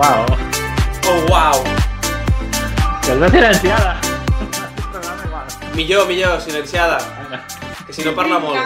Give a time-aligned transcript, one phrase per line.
[0.00, 0.24] Wow.
[1.12, 1.60] Oh, wow.
[3.04, 4.00] Que igual.
[5.74, 6.96] Millor, millor, silenciada.
[7.86, 8.56] Que si no parla molt.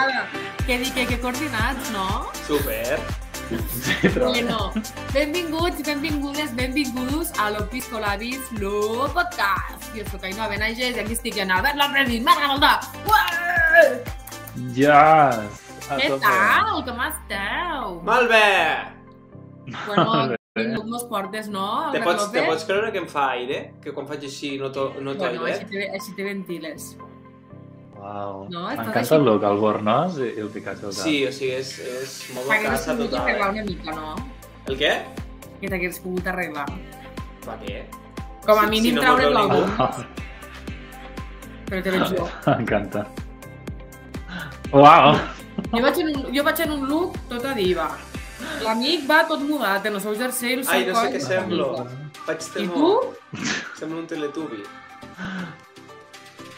[0.65, 2.31] Que dic que, que coordinats, no?
[2.47, 3.01] Super.
[3.49, 4.29] Sí, però...
[4.29, 4.71] Bueno,
[5.11, 9.91] benvinguts, benvingudes, benvingudos a l'Opiscolabis, lo podcast.
[9.91, 12.73] Jo soc Ainhoa Benages i aquí estic en Albert López Marga Goldà.
[13.11, 13.83] Ué!
[14.71, 15.67] Yes!
[15.91, 16.79] Què tal?
[16.87, 17.99] Com esteu?
[18.07, 18.47] Molt bé.
[19.83, 20.71] Bueno, Molt bé.
[20.71, 23.73] benvingut mos portes, no, Te pots, te pots creure que em fa aire?
[23.83, 25.65] Que quan faig així noto, noto Bueno, així aire?
[25.67, 26.85] te, així te ventiles.
[27.97, 28.47] Wow.
[28.49, 30.77] No, estàs M'encanta així- el look, el bornós i el cap.
[30.93, 33.27] Sí, o sigui, és, és molt T'hagués casa pogut total.
[33.27, 33.51] arreglar eh?
[33.51, 34.15] una mica, no?
[34.67, 34.93] El què?
[35.59, 36.65] Que t'hagués pogut arreglar.
[37.49, 37.83] Va, què?
[38.45, 39.91] Com a Si- mínim si no m'ho veu l'album, Ah,
[41.67, 42.29] però te veig jo.
[42.47, 43.05] M'encanta.
[44.71, 45.15] Wow!
[45.71, 47.91] Jo vaig, en un, jo vaig en un look tota diva.
[48.63, 51.67] L'amic va tot mudat, en el seu jersei, el seu Ai, no sé què semblo.
[51.75, 52.21] diva.
[52.25, 52.75] Faig I temor.
[52.75, 53.43] tu?
[53.79, 54.63] Sembla un teletubi.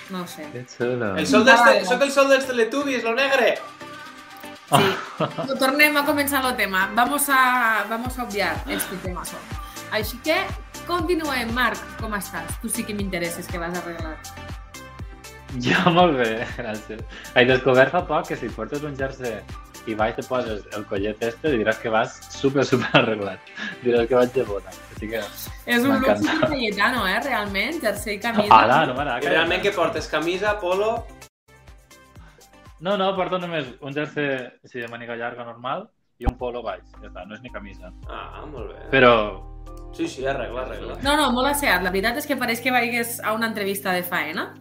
[0.09, 0.45] No sé.
[0.53, 1.15] Que xulo.
[1.17, 1.71] El sol dels te...
[1.73, 1.85] Vale.
[1.85, 3.57] Soc el sol dels teletubis, lo negre!
[4.67, 4.83] Sí.
[5.47, 6.89] No, tornem a començar el tema.
[6.95, 9.23] Vamos a, vamos a obviar este tema.
[9.95, 10.35] Així que
[10.87, 11.51] continuem.
[11.55, 12.57] Marc, com estàs?
[12.61, 14.17] Tu sí que m'interesses que vas arreglar.
[15.63, 16.99] Jo molt bé, gràcies.
[17.35, 19.39] He descobert fa poc que si portes un jersei
[19.87, 23.51] i baix te poses el collet este, diràs que vas super, super arreglat.
[23.83, 24.73] Diràs que vaig de bona.
[24.93, 25.21] Així que...
[25.65, 26.33] És un look M'encanta.
[26.35, 28.51] super cayetano, eh, realment, jersei i camisa.
[28.51, 29.23] Hola, no m'agrada.
[29.23, 30.09] I realment què portes?
[30.11, 30.91] Camisa, polo...
[32.79, 35.87] No, no, porto només un jersei així de màniga llarga normal
[36.21, 36.83] i un polo baix.
[36.99, 37.93] Ja està, no és ni camisa.
[38.05, 38.83] Ah, molt bé.
[38.93, 39.13] Però...
[39.95, 40.99] Sí, sí, arregla, arregla.
[41.01, 41.81] No, no, molt asseat.
[41.81, 44.51] La veritat és que pareix que vagis a una entrevista de faena.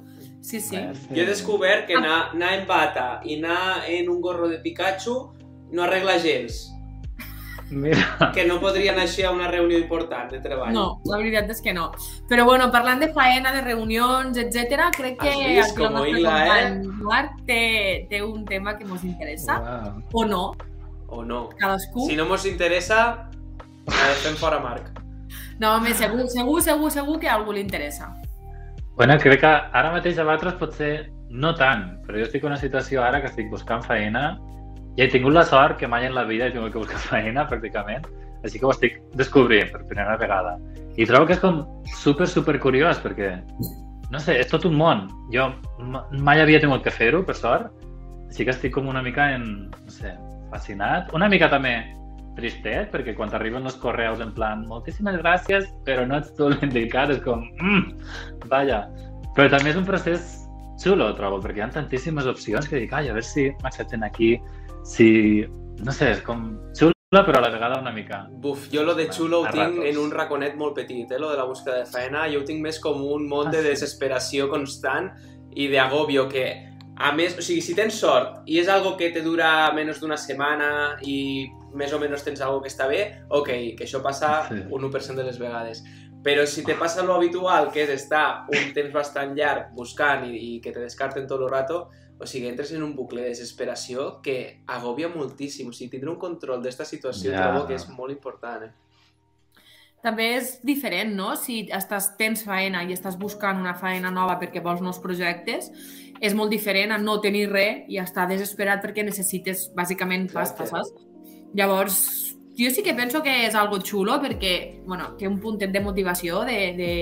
[0.47, 0.77] Sí, sí.
[0.78, 4.61] eh, Jo he descobert que anar, anar en bata i anar en un gorro de
[4.62, 5.16] Pikachu
[5.72, 6.69] no arregla gens.
[7.69, 10.70] Mira, Que no podria anar així a una reunió important de treball.
[10.72, 11.88] No, la veritat és que no.
[12.31, 16.22] Però bueno, parlant de faena, de reunions, etc, crec que vist aquí el nostre eh?
[16.22, 20.03] company Marc té, té un tema que ens interessa, wow.
[20.12, 20.44] o no,
[21.09, 21.49] O no.
[21.59, 22.06] cadascú.
[22.06, 23.28] Si no mos interessa,
[23.88, 24.93] eh, fem fora Marc.
[25.59, 28.12] No, home, segur, segur, segur, segur que a algú li interessa.
[28.96, 29.46] Bueno, crec que
[29.76, 30.92] ara mateix a vosaltres potser
[31.28, 34.38] no tant, però jo estic en una situació ara que estic buscant feina
[34.96, 37.44] i he tingut la sort que mai en la vida he tingut que buscar feina,
[37.50, 38.06] pràcticament,
[38.44, 40.56] així que ho estic descobrint per primera vegada.
[40.96, 41.60] I trobo que és com
[41.98, 43.34] super, super curiós, perquè,
[44.08, 45.04] no sé, és tot un món.
[45.34, 45.50] Jo
[45.92, 47.68] ma- mai havia tingut que fer-ho, per sort,
[48.30, 50.14] així que estic com una mica en, no sé,
[50.54, 51.12] fascinat.
[51.12, 51.74] Una mica també
[52.36, 57.10] tristet, perquè quan t'arriben els correus en plan moltíssimes gràcies, però no ets tu l'indicat,
[57.10, 58.84] és com, mm, vaja.
[59.36, 60.42] Però també és un procés
[60.82, 64.36] xulo, trobo, perquè hi ha tantíssimes opcions que dic, ai, a veure si m'accepten aquí,
[64.84, 65.46] si...
[65.84, 68.22] No sé, és com xula, però a la vegada una mica...
[68.30, 69.84] Buf, jo lo de xulo ho A tinc ratos.
[69.91, 72.22] en un raconet molt petit, eh, lo de la búsqueda de feina.
[72.32, 73.69] Jo ho tinc més com un món Ah, de sí?
[73.69, 75.10] desesperació constant
[75.54, 76.46] i d'agobio que,
[76.96, 80.16] a més, o sigui, si tens sort i és algo que te dura menys d'una
[80.16, 81.46] setmana i
[81.76, 84.62] més o menys tens algo que està bé, ok, que això passa Sí.
[84.70, 85.84] un 1% de les vegades.
[86.25, 90.56] Però si te passa lo habitual, que és estar un temps bastant llarg buscant i,
[90.56, 94.20] i que te descarten tot el rato, o sigui, entres en un bucle de desesperació
[94.22, 95.69] que agobia moltíssim.
[95.69, 97.53] O sigui, tindre un control d'esta situació Ja.
[97.53, 98.72] trobo que és molt important, eh?
[100.03, 101.34] També és diferent, no?
[101.37, 105.70] Si estàs, tens feina i estàs buscant una feina nova perquè vols nous projectes,
[106.20, 110.93] és molt diferent a no tenir res i estar desesperat perquè necessites, bàsicament, pasta, saps?
[111.54, 115.80] Llavors, jo sí que penso que és algo xulo perquè, bueno, té un puntet de
[115.80, 116.92] motivació, de, de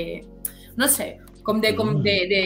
[0.76, 2.42] no sé, com de, com de, de,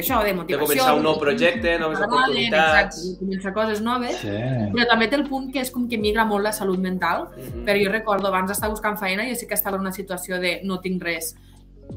[0.00, 0.66] això, de De motivació.
[0.66, 2.98] començar un nou projecte, noves oportunitats...
[2.98, 4.16] Exacte, de començar coses noves.
[4.18, 4.32] Sí.
[4.74, 7.64] Però també té el punt que és com que migra molt la salut mental, Mhm.
[7.64, 10.60] però jo recordo abans d'estar buscant feina, jo sí que estava en una situació de
[10.64, 11.34] no tinc res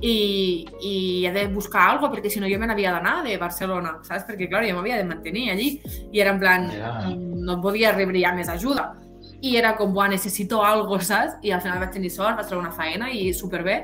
[0.02, 3.38] i, i he de buscar alguna cosa, perquè si no jo me n'havia d'anar de
[3.38, 4.26] Barcelona, saps?
[4.28, 5.82] Perquè, clar, jo m'havia de mantenir allí
[6.12, 7.10] i era en plan, Ja.
[7.10, 8.94] no podia rebre ja més ajuda.
[9.42, 11.38] I era com, buah, necessito algo, saps?
[11.46, 13.84] I al final vaig tenir sort, vaig trobar una feina i superbé.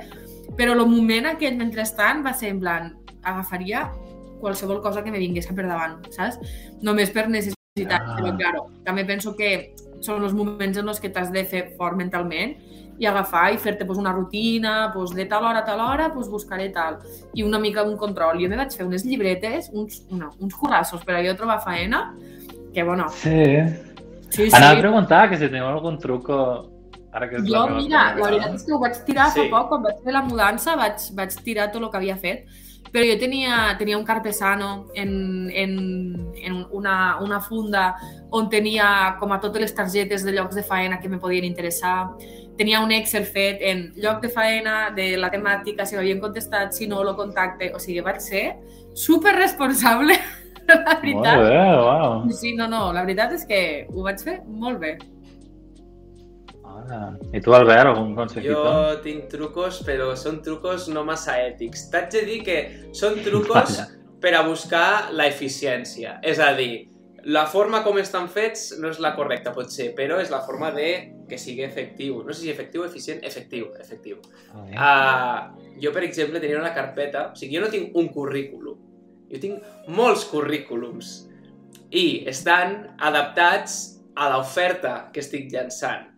[0.58, 2.92] Però el moment aquell mentrestant va ser en plan,
[3.24, 3.88] agafaria
[4.42, 6.40] qualsevol cosa que me vingués per davant, saps?
[6.82, 8.02] Només per necessitat.
[8.02, 8.18] Ah.
[8.20, 9.74] Però, claro, també penso que
[10.04, 12.58] són els moments en els que t'has de fer fort mentalment
[13.00, 16.28] i agafar i fer-te pues, una rutina, pues, de tal hora a tal hora pues,
[16.30, 17.00] buscaré tal.
[17.34, 18.42] I una mica un control.
[18.42, 22.10] Jo me vaig fer unes llibretes, uns, no, uns currassos per a jo trobar feina,
[22.74, 23.93] que, bueno, Sí.
[24.34, 24.56] Sí, sí.
[24.58, 26.42] Anava a preguntar que si teniu algun truco
[27.14, 29.46] ara que és Jo, mira, la veritat és que ho vaig tirar Sí.
[29.46, 32.46] fa poc, quan vaig fer la mudança, vaig, vaig tirar tot el que havia fet,
[32.94, 35.72] però jo tenia, tenia un carpesano en, en,
[36.38, 37.96] en una, una funda
[38.30, 42.10] on tenia com a totes les targetes de llocs de faena que me podien interessar,
[42.58, 46.86] tenia un Excel fet en lloc de faena, de la temàtica, si m'havien contestat, si
[46.88, 48.58] no, el contacte, o sigui, vaig ser
[48.94, 50.14] super responsable,
[50.70, 51.36] la veritat.
[51.36, 52.32] Molt bé, uau.
[52.36, 54.96] Sí, no, no, la veritat és que ho vaig fer molt bé.
[56.64, 57.02] Hola.
[57.32, 58.56] I tu, Albert, algun consejito?
[58.60, 61.88] Jo tinc trucos, però són trucos no massa ètics.
[61.94, 62.58] T'haig de dir que
[62.96, 63.86] són trucos Vaja.
[64.24, 66.18] per a buscar la eficiència.
[66.26, 66.88] És a dir,
[67.24, 70.90] la forma com estan fets no és la correcta, potser, però és la forma de
[71.30, 72.20] que sigui efectiu.
[72.24, 74.20] No sé si efectiu o eficient, efectiu, efectiu.
[74.52, 74.74] Vale.
[74.74, 77.30] Uh, jo, per exemple, tenia una carpeta...
[77.32, 78.82] O sigui, jo no tinc un currículum.
[79.32, 81.30] Jo tinc molts currículums.
[81.94, 86.10] I estan adaptats a l'oferta que estic llançant.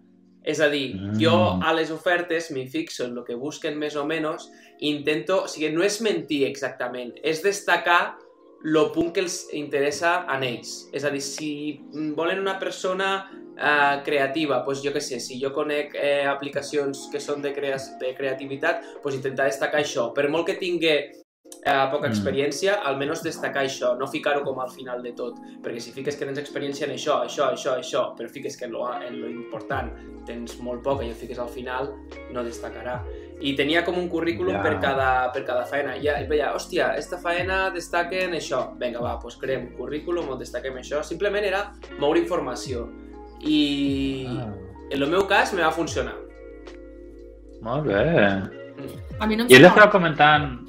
[0.46, 1.20] És a dir, Mm.
[1.20, 4.50] jo a les ofertes m'hi fixo en el que busquen més o menys
[4.80, 5.44] intento...
[5.44, 8.18] O sigui, no és mentir exactament, és destacar
[8.64, 10.90] el punt que els interessa a ells.
[10.94, 11.82] És a dir, si
[12.16, 17.20] volen una persona eh, creativa, doncs jo què sé, si jo conec eh, aplicacions que
[17.20, 20.14] són de, crea de creativitat, doncs intentar destacar això.
[20.14, 20.96] Per molt que tingui
[21.66, 22.12] eh, poca Mm.
[22.14, 26.26] experiència, almenys destacar això, no ficar-ho com al final de tot, perquè si fiques que
[26.26, 29.92] tens experiència en això, això, això, això, però fiques que en lo, en lo important
[30.28, 31.90] tens molt poca i ho fiques al final,
[32.32, 33.00] no destacarà.
[33.42, 34.62] I tenia com un currículum Ja.
[34.62, 35.96] per, cada, per cada faena.
[35.98, 38.78] I ja, i veia, hòstia, esta faena destaca en això.
[38.80, 41.04] Vinga, va, doncs creem currículum on destaquem això.
[41.04, 42.88] Simplement era moure informació.
[43.42, 44.54] I Ah,
[44.92, 46.14] en el meu cas me va funcionar.
[47.62, 47.96] molt bé.
[49.20, 50.65] A mi no em I ell estava comentant...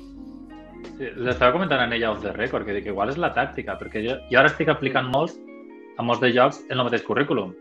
[0.97, 4.01] Sí, l'estava comentant en ella off the record, que dic, igual és la tàctica, perquè
[4.07, 5.37] jo, jo ara estic aplicant molts,
[5.99, 7.55] a molts de jocs, en el mateix currículum.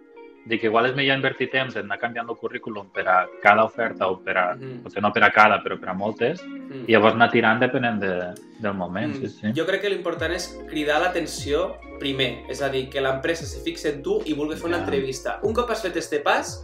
[0.45, 4.07] Dic, igual és millor invertir temps en anar canviant el currículum per a cada oferta
[4.07, 4.83] o per a, Mhm.
[4.83, 6.85] potser no per a cada, però per a moltes, Mm.
[6.87, 9.47] i llavors anar tirant depenent de, del moment, sí, sí.
[9.47, 9.53] Mm.
[9.55, 13.89] Jo crec que l'important és cridar l'atenció primer, és a dir, que l'empresa se fixe
[13.89, 14.83] en tu i vulgui fer una Ja.
[14.83, 15.39] entrevista.
[15.43, 16.63] Un cop has fet este pas,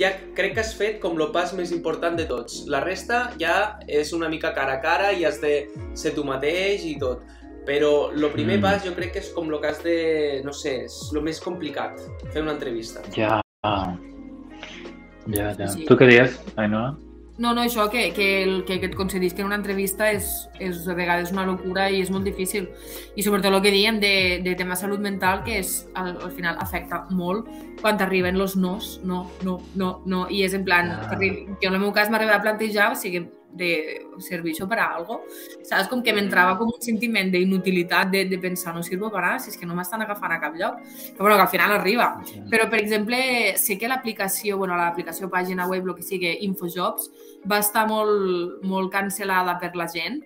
[0.00, 2.64] ja crec que has fet com el pas més important de tots.
[2.72, 6.86] La resta ja és una mica cara a cara i has de ser tu mateix
[6.88, 7.22] i tot.
[7.66, 8.62] Però el primer Mm.
[8.64, 10.40] pas jo crec que és com el que has de...
[10.44, 12.00] no sé, és el més complicat,
[12.32, 13.02] fer una entrevista.
[13.14, 13.42] Ja.
[13.62, 15.68] Ja, ja.
[15.68, 15.84] Sí.
[15.86, 16.96] Tu què dius, Ainhoa?
[17.40, 20.28] No, no, això, que, que, el, que, que et concedisquen una entrevista és,
[20.60, 22.68] és a vegades una locura i és molt difícil.
[23.16, 24.12] I sobretot el que dèiem de,
[24.44, 27.48] de tema salut mental, que és, al, al final afecta molt
[27.80, 31.16] quan t'arriben los nos, no, no, no, no, i és en plan, Ah.
[31.16, 34.84] jo en el meu cas m'arriba a plantejar, o sigui, de servir això per a
[34.94, 35.22] algo,
[35.66, 35.88] saps?
[35.90, 39.50] Com que m'entrava com un sentiment d'inutilitat de, de pensar, no sirvo per a, si
[39.50, 42.12] és que no m'estan agafant a cap lloc, que, bueno, que al final arriba.
[42.52, 43.18] Però, per exemple,
[43.58, 47.10] sé que l'aplicació, bueno, l'aplicació pàgina web, el que sigui, Infojobs,
[47.48, 50.20] va estar molt, molt cancel·lada per la gent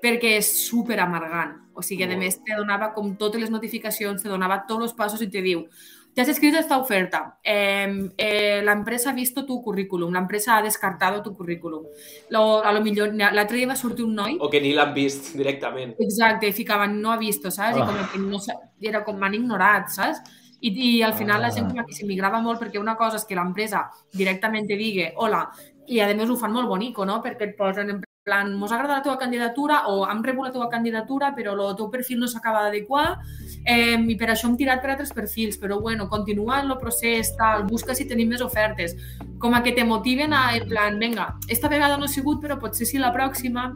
[0.00, 1.58] perquè és super amargant.
[1.76, 5.20] O sigui, a més, te donava com totes les notificacions, te donava tots els passos
[5.20, 5.66] i te diu
[6.12, 10.56] te has escrito esta oferta, eh, eh, la empresa ha visto tu currículum, la empresa
[10.56, 11.84] ha descartado tu currículum.
[12.30, 15.34] Lo, a lo millor, l'altre dia va sortir un noi O que ni l'han vist
[15.40, 15.94] directament.
[16.00, 17.76] Exacte, i ficaven no ha visto, saps?
[17.78, 17.86] I Ah.
[17.86, 18.38] com que no
[18.80, 20.18] era com m'han ignorat, saps?
[20.60, 21.52] I, I al final la Ah.
[21.52, 25.48] gent que s'emigrava molt perquè una cosa és que l'empresa directament te digui hola,
[25.86, 27.20] i a més ho fan molt bonico, no?
[27.22, 30.68] Perquè et posen en plan, mos agrada la teva candidatura o hem rebut la teva
[30.68, 33.16] candidatura però el teu perfil no s'acaba d'adequar
[33.64, 37.64] eh, i per això hem tirat per altres perfils, però bueno, continua el procés, tal,
[37.64, 38.94] busca si tenim més ofertes,
[39.38, 42.58] com a que te motiven a, en plan, vinga, esta vegada no ha sigut, però
[42.60, 43.70] potser sí la pròxima,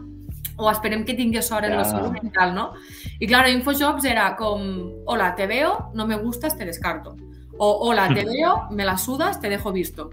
[0.56, 1.78] o esperem que tinguis sort en Ja.
[1.78, 2.74] la salut mental, ¿no?
[3.18, 7.16] Y claro, Infojobs era com, hola, te veo, no me gustas, te descarto.
[7.58, 10.10] O, hola, te veo, me la sudas, te dejo visto.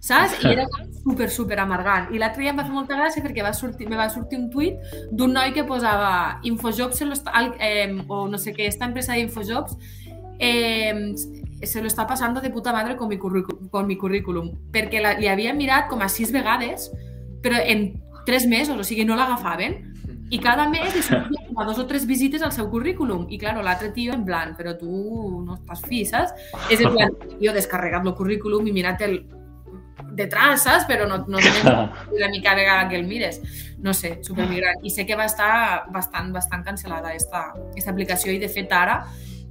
[0.00, 0.36] Saps?
[0.44, 0.66] I era
[1.04, 2.12] super, super amargant.
[2.14, 4.48] I l'altre dia em va fer molta gràcia perquè va sortir, me va sortir un
[4.50, 4.76] tuit
[5.10, 8.84] d'un noi que posava Infojobs se lo está, al- eh, o no sé què, esta
[8.86, 9.76] empresa de Infojobs
[10.38, 11.14] eh,
[11.62, 14.52] se lo está pasando de puta madre con mi, currículum, con mi currículum.
[14.72, 16.90] Perquè la, li havia mirat com a sis vegades,
[17.42, 17.94] però en
[18.26, 19.92] tres mesos, o sigui, no l'agafaven.
[20.28, 23.28] I cada mes li sortia dos o tres visites al seu currículum.
[23.30, 24.90] I, claro, l'altre tio en plan, però tu
[25.46, 26.34] no estàs fi, saps?
[26.68, 29.20] És en plan, jo he descarregat el currículum i mirat el
[30.12, 30.84] detrás, saps?
[30.88, 31.38] Però no, no
[32.18, 33.40] la mica vegada que el mires.
[33.78, 34.84] No sé, supermigrant.
[34.84, 39.02] I sé que va estar bastant, bastant cancel·lada esta, esta aplicació i, de fet, ara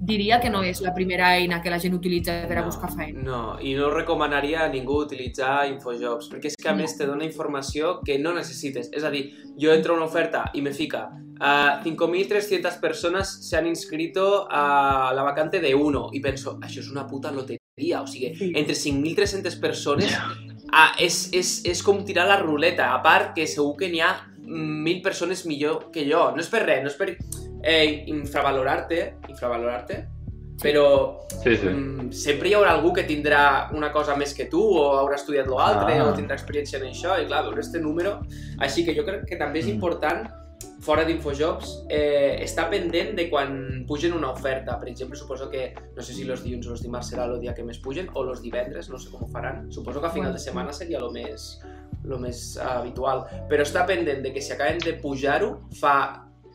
[0.06, 3.22] diria que no és la primera eina que la gent utilitza per a buscar feina.
[3.24, 6.82] No, i no recomanaria a ningú utilitzar Infojobs, perquè és que a No.
[6.84, 8.92] més te dona informació que no necessites.
[8.92, 11.08] És a dir, jo entro a una oferta i me fica
[11.40, 16.92] uh, 5.300 personas se han inscrito a la vacante de uno i penso, això és
[16.92, 18.52] una puta loteria, o sigui, Sí.
[18.56, 20.14] entre 5.300 persones
[20.72, 24.14] ah, és, és, és com tirar la ruleta, a part que segur que n'hi ha
[24.46, 26.32] 1.000 persones millor que jo.
[26.32, 27.18] No és per res, no és per
[27.64, 30.06] eh, infravalorar-te, infravalorar-te,
[30.56, 31.68] Però Sí, sí.
[31.68, 35.48] mm, sempre hi haurà algú que tindrà una cosa més que tu o haurà estudiat
[35.52, 36.06] l'altre Ah.
[36.08, 38.22] o tindrà experiència en això i clar, veure este número
[38.60, 39.74] així que jo crec que també és Mm.
[39.76, 40.30] important
[40.86, 44.80] fora d'Infojobs, eh, estar pendent de quan pugen una oferta.
[44.80, 47.56] Per exemple, suposo que, no sé si los dilluns o los dimarts serà el dia
[47.58, 49.72] que més pugen, o los divendres, no sé com ho faran.
[49.72, 51.60] Suposo que a final de setmana seria el més,
[52.04, 53.26] lo més habitual.
[53.50, 55.96] Però estar pendent de que si acaben de pujar-ho, fa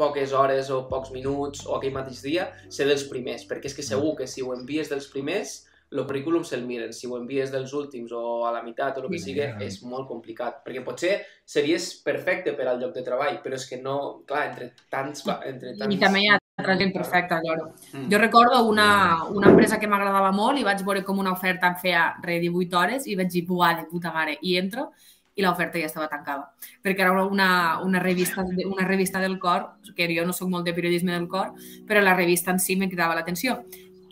[0.00, 3.84] poques hores o pocs minuts o aquell mateix dia, ser dels primers, perquè és que
[3.84, 6.92] segur que si ho envies dels primers, el currículum se'l miren.
[6.94, 9.30] Si ho envies dels últims o a la meitat o el que Sí.
[9.30, 10.62] sigui, és molt complicat.
[10.64, 14.22] Perquè potser series perfecte per al lloc de treball, però és que no...
[14.26, 15.24] Clar, entre tants...
[15.44, 15.94] Entre tants...
[15.94, 17.72] I també hi ha altra gent perfecta, allò.
[17.92, 18.08] Mm.
[18.12, 21.76] Jo recordo una, una empresa que m'agradava molt i vaig veure com una oferta em
[21.76, 24.92] feia re 18 hores i vaig dir, buah, de puta mare, i entro
[25.34, 26.50] i l'oferta ja estava tancada.
[26.82, 30.74] Perquè era una, una, revista, una revista del cor, que jo no sóc molt de
[30.76, 31.54] periodisme del cor,
[31.88, 33.62] però la revista en si me cridava l'atenció.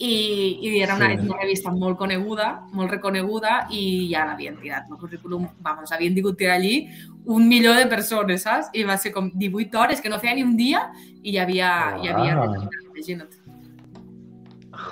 [0.00, 1.26] I, i era una, Sí.
[1.26, 4.84] una revista molt coneguda, molt reconeguda, i ja l'havien tirat.
[4.90, 6.88] El currículum, vamos, havien tingut tirar allí
[7.26, 8.70] un milió de persones, saps?
[8.72, 11.96] I va ser com 18 hores, que no feia ni un dia, i hi havia...
[12.02, 12.68] Hi havia Ah.
[12.94, 13.34] imagina't.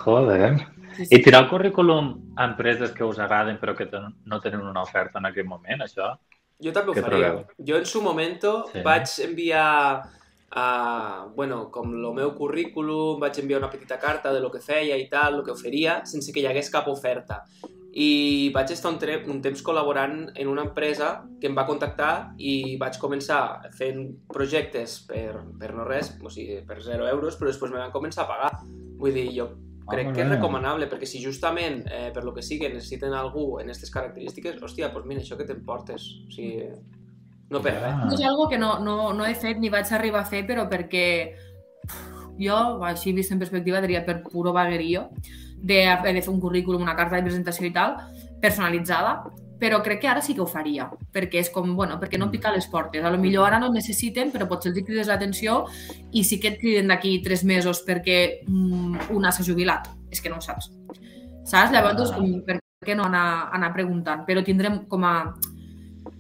[0.05, 0.67] Joder.
[0.97, 4.61] Sí, I tirar el currículum a empreses que us agraden però que ten- no tenen
[4.63, 6.17] una oferta en aquell moment, això?
[6.59, 7.09] Jo també ho faria.
[7.09, 7.47] trobeu?
[7.59, 8.81] Jo en su momento Sí.
[8.83, 10.03] vaig enviar
[10.51, 14.97] a, bueno, com el meu currículum, vaig enviar una petita carta de lo que feia
[14.97, 17.43] i tal, el que oferia, sense que hi hagués cap oferta.
[17.97, 18.99] I vaig estar un,
[19.33, 24.99] un temps col·laborant en una empresa que em va contactar i vaig començar fent projectes
[25.09, 28.29] per, per no res, o sigui, per 0 euros, però després me van començar a
[28.29, 28.53] pagar.
[29.01, 29.49] Vull dir, jo
[29.87, 33.61] crec Ah, que és recomanable, perquè si justament, eh, per lo que sigui, necessiten algú
[33.61, 36.09] en aquestes característiques, hòstia, doncs mira, això que t'emportes.
[36.27, 36.69] O sigui,
[37.51, 37.95] no per res.
[37.95, 38.11] Ah.
[38.13, 41.07] És algo que no, no, no he fet ni vaig arribar a fer, però perquè
[42.39, 45.11] jo, així vist en perspectiva, diria per puro vaguerio,
[45.57, 47.97] de de fer un currículum, una carta de presentació i tal,
[48.43, 49.23] personalitzada,
[49.59, 52.53] però crec que ara sí que ho faria, perquè és com, bueno, perquè no pica
[52.53, 53.03] les portes.
[53.03, 55.63] A lo millor ara no necessiten, però potser els crides l'atenció
[56.13, 59.89] i sí que et criden d'aquí tres mesos perquè mm, una s'ha jubilat.
[60.13, 60.69] És que no ho saps.
[61.45, 61.73] Saps?
[61.73, 62.17] Llavors, Ah.
[62.17, 64.27] com, per què no anar, anar preguntant?
[64.27, 65.15] Però tindrem com a...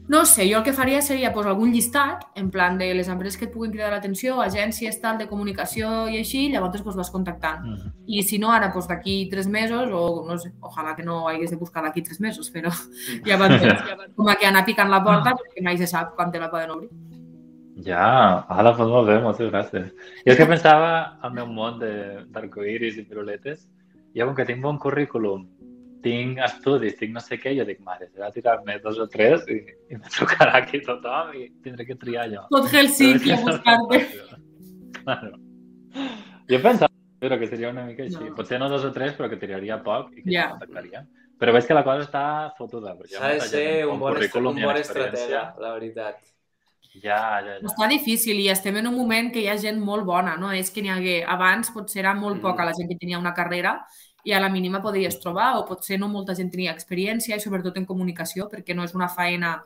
[0.08, 3.36] No sé, jo el que faria seria pues, algun llistat, en plan de les empreses
[3.36, 7.64] que et puguin cridar l'atenció, agències tal de comunicació i així, llavors pues, vas contactant.
[7.66, 7.90] Mm.
[8.06, 11.50] I si no, ara, pues, d'aquí tres mesos, o no sé, ojalà que no hagués
[11.50, 12.70] de buscar d'aquí tres mesos, però
[13.26, 13.58] ja van
[14.14, 16.70] com a que anar picant la porta, perquè mai se sap quan te la poden
[16.76, 16.90] obrir.
[17.84, 19.90] Ja, ara doncs molt bé, moltes gràcies.
[20.22, 23.66] Jo és que pensava al meu món de- d'arcoiris i piruletes,
[24.16, 25.48] jo com que tinc bon currículum,
[26.06, 29.58] tinc estudis, tinc no sé què, jo dic, mare, serà tirar-me dos o tres i,
[29.90, 32.46] i me trucarà aquí tothom i tindré que triar jo.
[32.54, 34.02] Tot Helsinki a buscar-te.
[35.02, 35.32] Claro.
[36.50, 38.20] Jo pensava però que seria una mica així.
[38.22, 38.34] No.
[38.36, 40.42] Potser no dos o tres, però que tiraria poc i que Ja.
[40.42, 41.06] ja contactaria.
[41.40, 42.24] Però veig que la cosa està
[42.56, 42.94] fotuda.
[43.12, 46.20] S'ha de ser un bon, un bon estratega, la veritat.
[47.02, 47.56] Ja, ja, ja.
[47.68, 50.52] Està difícil i estem en un moment que hi ha gent molt bona, no?
[50.52, 51.16] És que n'hi hagué...
[51.28, 52.44] Abans potser era molt Mm.
[52.46, 53.74] poca la gent que tenia una carrera
[54.26, 57.76] i a la mínima podries trobar, o potser no molta gent tenia experiència i sobretot
[57.78, 59.60] en comunicació, perquè no és una faena...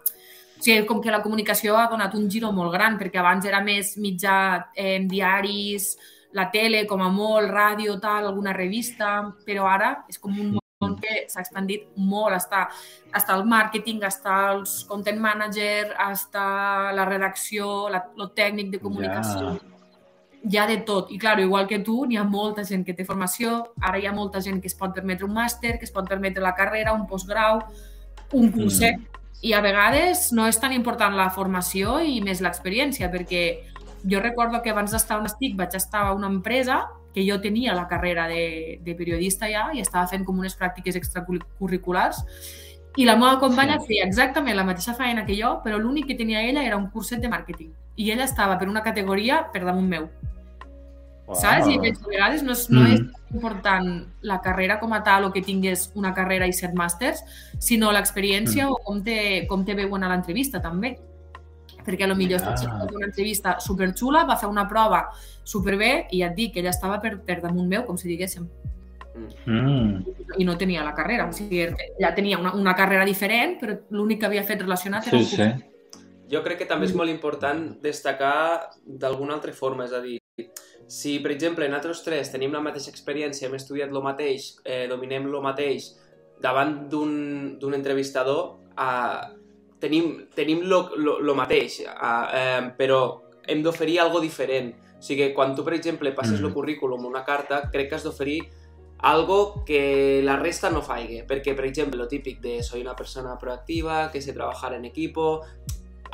[0.61, 3.63] O sigui, com que la comunicació ha donat un giro molt gran, perquè abans era
[3.65, 4.35] més mitjà
[4.75, 5.95] eh, en diaris,
[6.37, 10.97] la tele, com a molt, ràdio, tal, alguna revista, però ara és com un món
[11.01, 12.67] que s'ha expandit molt, està,
[13.17, 16.47] està el màrqueting, està els content manager, està
[16.97, 19.57] la redacció, la, lo tècnic de comunicació,
[20.49, 21.11] hi ha de tot.
[21.13, 24.13] I, clar, igual que tu, n'hi ha molta gent que té formació, ara hi ha
[24.17, 27.07] molta gent que es pot permetre un màster, que es pot permetre la carrera, un
[27.07, 27.63] postgrau,
[28.33, 29.27] un curset, mm.
[29.43, 33.45] i a vegades no és tan important la formació i més l'experiència, perquè
[34.05, 37.75] jo recordo que abans d'estar on estic vaig estar a una empresa que jo tenia
[37.75, 42.23] la carrera de, de periodista ja i estava fent com unes pràctiques extracurriculars
[42.97, 43.81] i la meva companya Sí.
[43.81, 43.87] sí.
[43.93, 47.21] feia exactament la mateixa feina que jo, però l'únic que tenia ella era un curset
[47.21, 47.71] de màrqueting.
[48.01, 50.07] I ella estava per una categoria per damunt meu.
[51.27, 51.37] Wow.
[51.39, 51.69] Saps?
[51.71, 52.93] I penso, a vegades no és, no Mm.
[52.95, 53.01] és
[53.35, 57.21] important la carrera com a tal o que tingués una carrera i set màsters,
[57.59, 58.73] sinó l'experiència Mm.
[58.73, 60.99] o com te, com te veuen a l'entrevista també.
[61.85, 62.57] Perquè a lo millor Ah.
[62.57, 65.11] xica va fer una entrevista superxula, va fer una prova
[65.45, 68.49] superbé i ja et dic que ella estava per, per damunt meu, com si diguéssim,
[69.47, 70.05] Mm.
[70.39, 71.27] i no tenia la carrera.
[71.29, 75.19] O sigui, ella tenia una, una carrera diferent, però l'únic que havia fet relacionat era
[75.19, 75.43] Sí, sí.
[76.31, 80.19] Jo crec que també és molt important destacar d'alguna altra forma, és a dir,
[80.87, 85.27] si, per exemple, nosaltres tres tenim la mateixa experiència, hem estudiat el mateix, eh, dominem
[85.27, 85.91] el mateix,
[86.41, 89.41] davant d'un entrevistador, eh,
[89.81, 93.01] tenim, tenim lo, lo, lo mateix, eh, eh, però
[93.47, 94.73] hem d'oferir algo diferent.
[95.01, 96.47] O sigui, quan tu, per exemple, passes Mm.
[96.47, 98.43] el currículum, una carta, crec que has d'oferir
[98.99, 101.23] algo que la resta no faigui.
[101.27, 105.43] Perquè, per exemple, lo típic de soy una persona proactiva, que sé trabajar en equipo...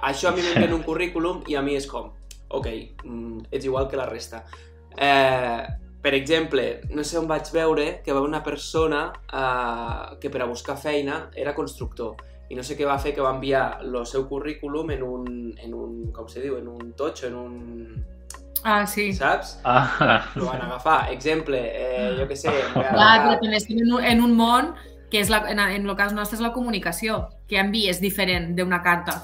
[0.02, 2.12] Això a mi m'entén un currículum i a mi és com,
[2.48, 2.68] ok,
[3.04, 4.44] mm, ets igual que la resta.
[4.96, 5.66] Eh,
[6.02, 10.50] per exemple, no sé on vaig veure que va una persona eh, que per a
[10.50, 12.16] buscar feina era constructor
[12.48, 15.24] i no sé què va fer, que va enviar el seu currículum en un,
[15.58, 18.04] en un com se diu, en un totxo, en un...
[18.62, 19.12] Ah, sí.
[19.14, 19.58] Saps?
[19.64, 21.10] Ah, Lo van agafar.
[21.12, 22.54] Exemple, eh, jo què sé...
[22.74, 24.74] Clar, però també estem en un, en un món
[25.10, 28.80] que és la, en, en el cas nostre és la comunicació, que envies diferent d'una
[28.82, 29.20] carta.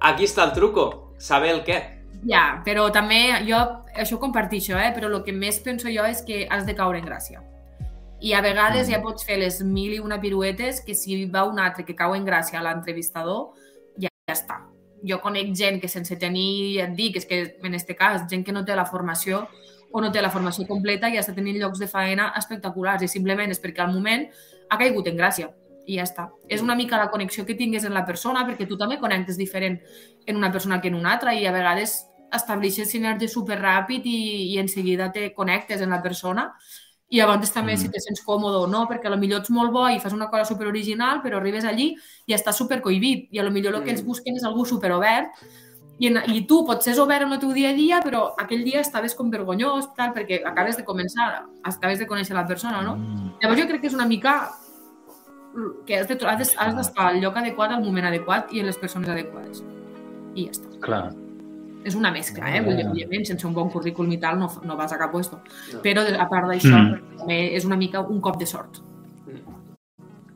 [0.00, 1.80] Aquí està el truco, saber el què.
[2.26, 3.58] Ja, però també jo
[3.94, 4.92] això ho compartixo, eh?
[4.94, 7.42] però el que més penso jo és que has de caure en gràcia.
[8.20, 8.92] I a vegades Mm.
[8.92, 12.14] ja pots fer les mil i una piruetes que si va un altre que cau
[12.14, 13.52] en gràcia a l'entrevistador,
[13.98, 14.60] ja, ja està.
[15.04, 18.44] Jo conec gent que sense tenir, ja et dic, és que en este cas, gent
[18.44, 19.46] que no té la formació
[19.92, 23.50] o no té la formació completa i està tenint llocs de faena espectaculars i simplement
[23.50, 24.26] és perquè al moment
[24.68, 25.50] ha caigut en gràcia
[25.86, 26.28] i ja està.
[26.48, 29.78] És una mica la connexió que tingues en la persona perquè tu també connectes diferent
[30.26, 34.52] en una persona que en una altra i a vegades estableixes sinergia super ràpid i,
[34.54, 36.52] i en seguida te connectes en la persona
[37.08, 37.78] i llavors també Mm.
[37.78, 40.12] si te sents còmode o no, perquè a lo millor ets molt bo i fas
[40.12, 41.94] una cosa super original, però arribes allí
[42.26, 43.94] i estàs super cohibit i a lo millor el que Mm.
[43.94, 45.28] ells busquen és algú super obert
[46.00, 48.64] i, en, i tu pots ser obert en el teu dia a dia, però aquell
[48.64, 52.96] dia estaves com vergonyós, tal, perquè acabes de començar, acabes de conèixer la persona, no?
[52.96, 53.38] Mm.
[53.40, 54.50] Llavors jo crec que és una mica
[55.86, 58.66] que has de- has de- has d'estar al lloc adequat, al moment adequat i en
[58.66, 59.62] les persones adequades.
[60.34, 60.80] I ja està.
[60.80, 61.14] Clar.
[61.84, 62.58] És una mescla, eh?
[62.58, 62.62] Ah.
[62.62, 65.40] Vull dir, òbviament, sense un bon currículum i tal no, no vas a cap puesto.
[65.72, 65.80] No.
[65.82, 67.18] Però a part d'això, Mm.
[67.18, 68.78] també és una mica un cop de sort.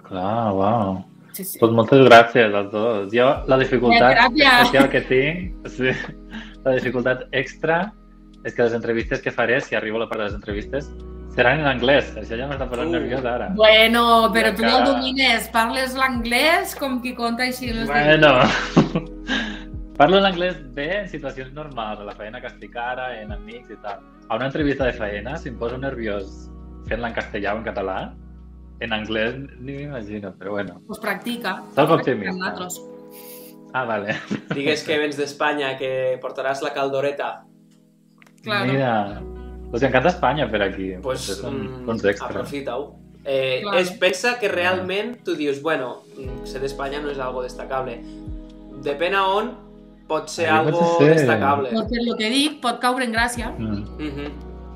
[0.06, 1.04] Clar, uau.
[1.32, 1.58] Sí, sí.
[1.60, 3.08] Pues moltes gràcies als dos.
[3.12, 5.90] Jo, la dificultat Ja, especial que tinc, sí,
[6.64, 7.92] la dificultat extra
[8.44, 10.90] és que les entrevistes que faré, si arribo a la part de les entrevistes,
[11.34, 12.12] seran en anglès.
[12.18, 12.96] Això ja m'està posant Uh.
[12.98, 13.48] nerviós ara.
[13.54, 15.48] Bueno, però tu no el domines.
[15.54, 17.72] Parles l'anglès com qui conta així.
[17.72, 17.86] No.
[17.86, 18.32] Bueno,
[20.00, 23.78] parlo l'anglès bé en situacions normals, a la feina que estic ara, en amics i
[23.82, 24.00] tal.
[24.28, 26.48] A una entrevista de feina, si em poso nerviós
[26.88, 27.98] fent-la en castellà o en català,
[28.80, 30.80] en anglès ni m'imagino, però bueno.
[30.86, 31.58] Pues practica.
[31.76, 32.54] Soc optimista.
[33.72, 34.16] Ah, vale.
[34.54, 37.44] Digues que vens d'Espanya, que portaràs la caldoreta.
[38.42, 38.72] Claro.
[38.72, 39.20] Mira,
[39.72, 40.94] us encanta Espanya per aquí.
[41.02, 42.28] Pues, són mm, punts extra.
[42.28, 42.94] aprofita-ho.
[43.24, 43.78] Eh, Claro.
[43.78, 48.00] es pensa que realment tu dius, bueno, mm, ser d'Espanya no és algo destacable.
[48.82, 49.50] Depèn a on,
[50.08, 51.14] pot ser Ahí algo pot ser.
[51.16, 51.70] destacable.
[51.70, 53.52] Perquè el que dic pot caure en gràcia.
[53.56, 53.84] Mm.
[53.98, 54.30] Mhm.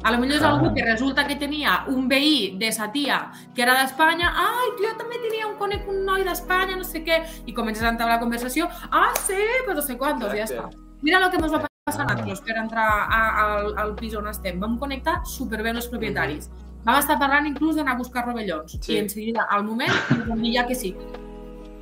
[0.04, 0.50] A lo millor és Ah.
[0.52, 4.90] algú que resulta que tenia un veí de sa tia que era d'Espanya, ai, jo
[4.98, 8.20] també tenia un conec un noi d'Espanya, no sé què, i comences a entablar la
[8.20, 9.33] conversació, ah, sí,
[9.64, 10.66] pues no sé quantos, ja està.
[10.66, 10.76] Exacte.
[11.00, 12.25] Mira el que ens va passar a Ah.
[12.44, 14.59] per entrar a, al, al pis on estem.
[14.61, 16.49] Vam connectar superbé amb els propietaris.
[16.85, 18.79] Vam estar parlant inclús d'anar a buscar rovellons.
[18.81, 18.94] Sí.
[18.94, 19.92] I en seguida, al moment,
[20.29, 20.94] vam dir ja que sí.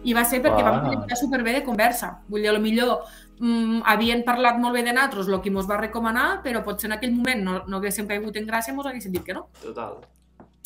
[0.04, 0.82] I va ser perquè vam Ah.
[0.88, 2.18] connectar superbé de conversa.
[2.28, 3.04] Vull dir, a lo millor
[3.38, 6.92] mm, havien parlat molt bé de nosaltres, el que ens va recomanar, però potser en
[6.98, 9.48] aquell moment no, no haguéssim caigut en gràcia i ens haguessin dit que no.
[9.62, 9.98] Total.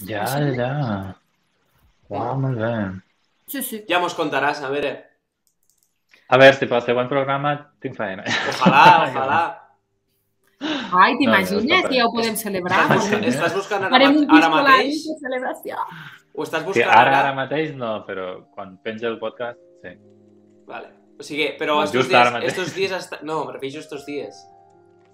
[0.07, 0.55] Ja, Això.
[0.57, 1.17] ja.
[2.09, 3.01] Uau, molt bé.
[3.49, 3.85] Sí, sí.
[3.89, 5.06] Ja mos contaràs, a veure.
[6.29, 8.25] A veure, si pel següent programa tinc feina.
[8.51, 9.41] Ojalà, ojalà.
[10.97, 12.79] Ai, t'imagines No, ja està que ja ho podem celebrar?
[12.87, 15.03] Estàs buscant, estàs buscant ara, Farem un ara mateix?
[15.05, 15.81] de celebració.
[16.37, 19.93] Ho estàs Sí, buscant ara, ara mateix no, però quan penja el podcast, sí.
[20.67, 20.89] Vale.
[21.21, 23.19] O sigui, però Just estos ara dies, estos dies hasta...
[23.23, 24.41] No, me refereixo estos dies.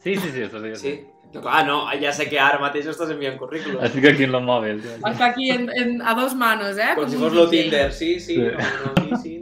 [0.02, 0.94] Sí, sí, sí, estos dies Sí?
[0.96, 1.08] sí.
[1.32, 3.80] No, clar, no, ja sé que ara mateix estàs enviant currículum.
[3.86, 4.82] Estic aquí en el mòbil.
[5.00, 6.90] Està aquí en, en, a dos manos, eh?
[6.98, 7.46] Com si un fos lo.
[7.48, 8.42] Tinder, sí, sí, Sí.
[8.42, 9.41] no, no, sí, sí, no,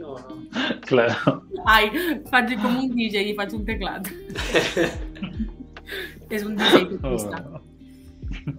[0.91, 1.39] Claro.
[1.71, 1.87] Ai,
[2.27, 4.09] faig com un DJ i faig un teclat.
[6.35, 7.43] és un DJ que pista.
[7.47, 7.61] Oh.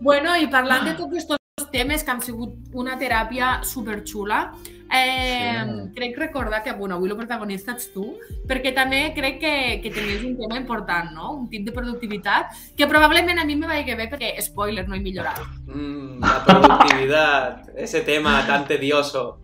[0.00, 4.52] Bueno, i parlant de tots aquests temes que han sigut una teràpia superxula,
[4.92, 5.94] eh, Sí.
[5.96, 8.18] crec recordar que, bueno, avui el protagonista ets tu,
[8.48, 11.32] perquè també crec que, que tenies un tema important, no?
[11.32, 15.00] Un tip de productivitat, que probablement a mi me vagi bé perquè, spoiler, no he
[15.00, 15.40] millorat.
[15.66, 19.38] Mm, la productivitat, ese tema tan tedioso.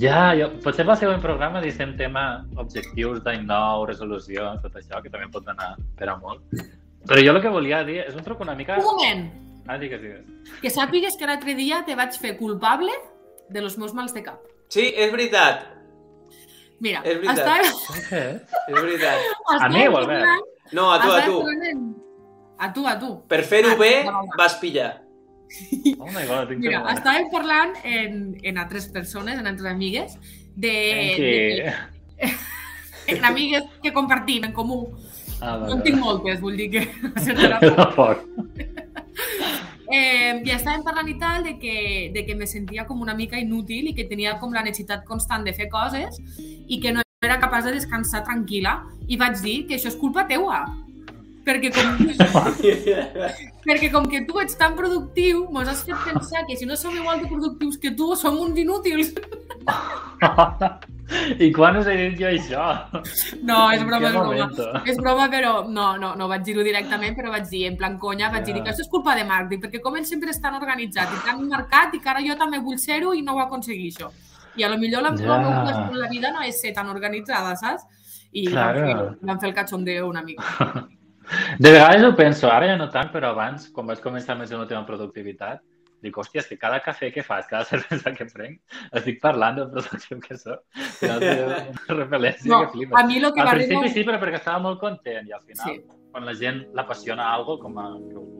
[0.00, 5.12] Ja, jo, potser pel següent programa deixem tema objectius d'any nou, resolucions, tot això, que
[5.12, 6.42] també pot anar per a molt.
[7.04, 8.78] Però jo el que volia dir és un truc una mica...
[8.80, 9.24] Un moment,
[9.66, 10.24] Ah, digues, digues.
[10.60, 12.92] que sàpigues que l'altre dia te vaig fer culpable
[13.48, 14.42] de los meus mals de cap.
[14.68, 15.70] Sí, és veritat,
[16.80, 17.38] Mira, És veritat.
[17.38, 18.82] estava, que és?
[18.82, 19.18] veritat.
[19.60, 20.08] A mi o al
[20.72, 21.38] No, a tu, a tu.
[22.58, 23.10] A tu, a tu.
[23.28, 24.36] Per fer-ho bé, va, va.
[24.38, 25.03] vas pillar.
[25.98, 30.16] Oh my god, tinc Mira, estàvem parlant en, en altres persones, en altres amigues,
[30.56, 31.72] de, En de,
[33.14, 34.80] en amigues que compartim en comú.
[35.40, 36.88] Ah, No en tinc moltes, vull dir que...
[39.94, 41.74] Eh, ja estàvem parlant i tal de que,
[42.14, 45.44] de que me sentia com una mica inútil i que tenia com la necessitat constant
[45.44, 48.72] de fer coses i que no era capaç de descansar tranquil·la.
[49.06, 50.62] I vaig dir que això és culpa teua.
[51.44, 51.98] Perquè com,
[53.68, 56.94] perquè com que tu ets tan productiu, mos has fet pensar que si no som
[56.96, 59.12] igual de productius que tu, som uns inútils.
[61.38, 62.64] I quan us he dit jo això?
[63.44, 64.82] No, és broma, és broma.
[64.88, 68.30] És broma, però no, no, no vaig dir-ho directament, però vaig dir, en plan conya,
[68.32, 68.62] vaig dir Ja.
[68.64, 71.44] que això és culpa de Marc, perquè com ell sempre és tan organitzat i tan
[71.48, 74.10] marcat i que ara jo també vull ser-ho i no ho aconsegueixo.
[74.56, 77.84] I a lo millor la, la meva la vida no és ser tan organitzada, saps?
[78.32, 79.16] I Claro.
[79.20, 80.88] vam fer el cachondeo una mica.
[81.58, 84.66] De vegades ho penso, ara ja no tant, però abans, quan vaig començar més el
[84.68, 85.62] tema productivitat,
[86.04, 88.58] dic, hòstia, és que cada cafè que fas, cada cervesa que prenc,
[88.92, 90.60] estic parlant del productiu que soc.
[91.88, 92.98] Repel·lència No, que flipes.
[92.98, 95.64] a mi el que Al principi sí, però perquè estava molt content i al final,
[95.70, 95.80] Sí.
[96.12, 97.88] quan la gent l'apassiona algo, com a...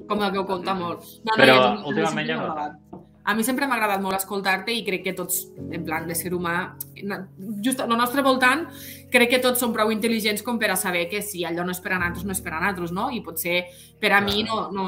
[0.09, 1.01] Com el que ho conta molt.
[1.25, 2.77] No, no, Però a a mi últimament ja no agradat.
[3.25, 6.35] A mi sempre m'ha agradat molt escoltar-te i crec que tots, en plan de ser
[6.37, 6.77] humà,
[7.65, 8.67] just al nostre voltant,
[9.11, 11.81] crec que tots som prou intel·ligents com per a saber que si allò no és
[11.81, 13.11] per a nosaltres, no és per a nosaltres, no?
[13.11, 13.63] I potser
[14.01, 14.87] per a mi no, no,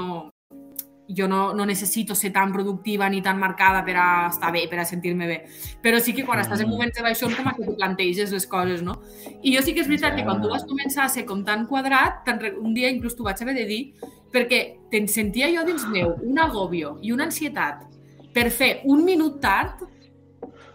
[1.08, 4.80] jo no, no necessito ser tan productiva ni tan marcada per a estar bé, per
[4.82, 5.38] a sentir-me bé.
[5.80, 6.72] Però sí que quan estàs en Mm.
[6.76, 9.00] moments de baixón com a que tu planteges les coses, no?
[9.42, 11.66] I jo sí que és veritat que quan tu vas començar a ser com tan
[11.66, 13.94] quadrat, tan, un dia inclús t'ho vaig haver de dir,
[14.32, 17.95] perquè te'n sentia jo dins meu un agòbio i una ansietat
[18.36, 19.86] per fer un minut tard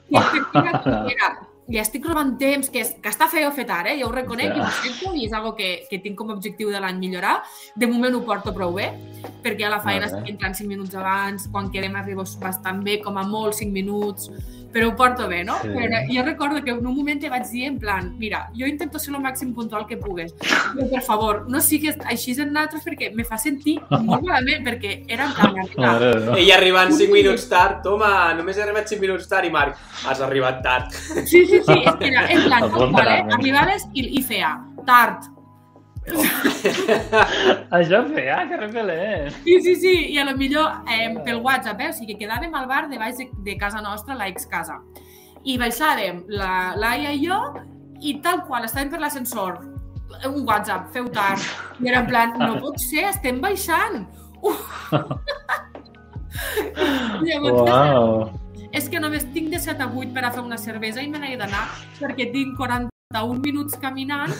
[0.09, 0.17] i
[1.13, 1.31] era
[1.71, 3.99] li estic robant temps, que, és, que està feo fet ara, eh?
[4.01, 4.67] jo ho reconec Ja.
[4.83, 7.37] i ho i és algo que, que tinc com a objectiu de l'any millorar.
[7.79, 8.89] De moment ho porto prou bé,
[9.45, 13.15] perquè a la feina estic entrant 5 minuts abans, quan quedem arribo bastant bé, com
[13.17, 14.27] a molt 5 minuts,
[14.73, 15.57] però ho porto bé, no?
[15.61, 15.71] Sí.
[15.75, 18.99] Però jo recordo que en un moment te vaig dir en plan, mira, jo intento
[18.99, 23.11] ser el màxim puntual que pugues, però per favor, no sigues així en nosaltres perquè
[23.15, 26.11] me fa sentir molt malament, perquè era en plan, Mare.
[26.39, 30.23] Ell arribant 5 minuts tard, toma, només he arribat 5 minuts tard i Marc, has
[30.23, 30.95] arribat tard.
[31.25, 33.35] Sí, sí, sí, és que era en plan, realment.
[33.37, 34.55] Arribaves i, i feia
[34.87, 35.27] tard.
[37.77, 39.35] Això feia, que repel·lent.
[39.45, 41.89] Sí, sí, sí, i a lo millor eh, pel WhatsApp, eh?
[41.91, 44.79] O sigui, que quedàvem al bar de baix de, de casa nostra, la ex casa.
[45.45, 47.39] I baixàvem la Laia i jo
[48.01, 49.61] i tal qual, estàvem per l'ascensor.
[50.27, 51.41] Un WhatsApp, feu tard.
[51.79, 54.05] I era en plan, no pot ser, estem baixant.
[54.41, 54.91] Uf.
[57.21, 58.31] Llavors, Uau.
[58.71, 61.19] és que només tinc de 7 a 8 per a fer una cervesa i me
[61.21, 61.67] n'he d'anar
[61.99, 62.57] perquè tinc
[63.11, 64.31] 41 minuts caminant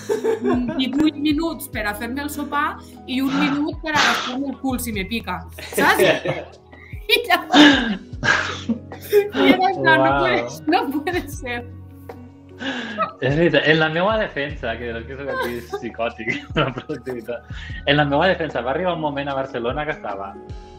[0.41, 4.51] mm, i 8 minuts per a fer-me el sopar i un minut per a rascar-me
[4.53, 5.41] el cul si me pica.
[5.75, 6.59] Saps?
[7.11, 8.09] I llavors...
[9.11, 11.61] I era en plan, no, puede, no puede ser.
[13.21, 16.29] És veritat, en la meva defensa, que és que soc aquí psicòtic,
[16.59, 17.47] la productivitat,
[17.89, 20.31] en la meva defensa va arribar un moment a Barcelona que estava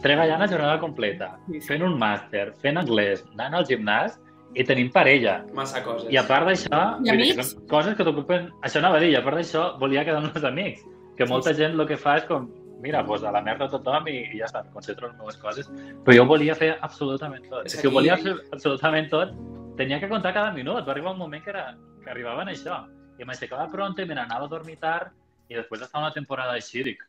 [0.03, 1.33] treballant a jornada completa,
[1.67, 4.15] fent un màster, fent anglès, anant al gimnàs
[4.55, 5.39] i tenint parella.
[5.53, 6.09] Massa coses.
[6.13, 7.53] I a part d'això, I amics?
[7.69, 8.49] coses que t'ocupen...
[8.61, 10.83] Això anava a dir, a part d'això, volia quedar amb els amics.
[11.17, 11.61] Que molta Sí, sí.
[11.63, 12.47] gent el que fa és com,
[12.81, 15.69] mira, pues a la merda tothom i, i ja està, concentro en les meves coses.
[16.05, 17.65] Però jo volia fer absolutament tot.
[17.69, 19.33] És que ho volia fer absolutament tot,
[19.77, 20.85] tenia que comptar cada minut.
[20.85, 22.83] Va arribar un moment que, era, que arribava en això.
[23.19, 25.11] I m'aixecava pronte, me n'anava a dormir tard,
[25.49, 27.03] i després d'estar una temporada així, dic,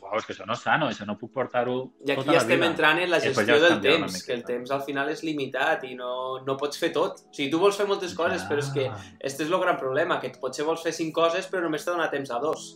[0.00, 2.62] uau, és que això no és sano, això no puc portar-ho I aquí tota estem
[2.66, 5.96] entrant en la gestió ja del temps, que el temps al final és limitat i
[5.98, 6.12] no,
[6.46, 7.24] no pots fer tot.
[7.26, 10.20] O sigui, tu vols fer moltes coses, però és que este és el gran problema,
[10.22, 12.70] que potser vols fer cinc coses però només te dona temps a dos.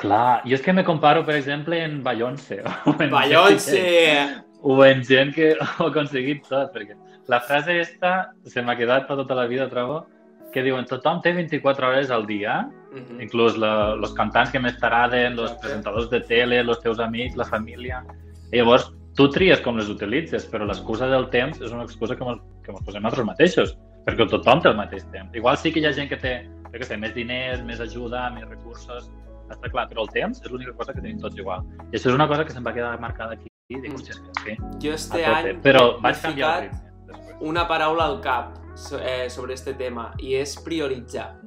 [0.00, 2.64] Clar, jo és que me comparo, per exemple, en Beyoncé.
[2.90, 4.42] o en Beyoncé!
[4.64, 6.96] o en gent que ho ha aconseguit tot, perquè
[7.28, 10.06] la frase esta se m'ha quedat per tota la vida, trobo,
[10.54, 12.62] que diuen tothom té 24 hores al dia,
[12.94, 13.20] Mhm.
[13.20, 15.66] inclús la, los cantants que més t'agraden, los Exacte.
[15.66, 18.04] presentadors de tele, los teus amics, la família...
[18.52, 22.22] I llavors, tu tries com les utilitzes, però l'excusa del temps és una excusa que
[22.24, 23.76] mos, que mos posem nosaltres mateixos,
[24.06, 25.34] perquè tothom té el mateix temps.
[25.34, 26.34] Igual sí que hi ha gent que té,
[26.70, 29.10] jo què sé, més diners, més ajuda, més recursos,
[29.50, 31.64] està clar, però el temps és l'única cosa que tenim tots igual.
[31.90, 33.96] I això és una cosa que se'm va quedar marcada aquí, i dic, Mm.
[33.96, 34.12] que
[34.44, 34.56] sí,
[34.88, 36.90] Jo este any Però vaig canviar el ficat ritme.
[37.08, 37.36] després.
[37.40, 38.54] una paraula al cap
[39.02, 41.40] eh, sobre este tema i és prioritzar.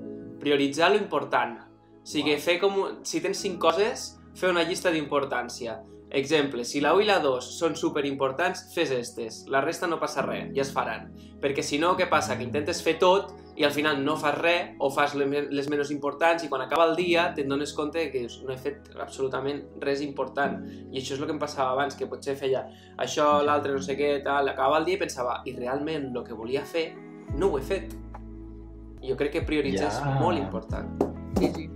[0.47, 1.57] Prioritzar lo important.
[1.59, 2.77] O sigui, fer com...
[3.03, 5.81] Si tens cinc coses, fer una llista d'importància.
[6.15, 9.41] Exemple, si la 1 i la 2 són superimportants, fes estes.
[9.51, 11.09] La resta no passa res, ja es faran.
[11.43, 12.37] Perquè si no, què passa?
[12.39, 15.91] Que intentes fer tot i al final no fas res o fas le- les menys
[15.91, 19.65] importants i quan acaba el dia te'n dones compte que dius, no he fet absolutament
[19.83, 20.61] res important.
[20.93, 22.63] I això és el que em passava abans, que potser feia
[23.03, 26.33] això, l'altre, no sé què, tal, acabava el dia i pensava, i realment el que
[26.39, 26.93] volia fer
[27.35, 27.91] no ho he fet.
[29.07, 29.97] I jo crec que prioritzar Ja.
[30.13, 31.03] és molt important.
[31.39, 31.69] Sí, sí.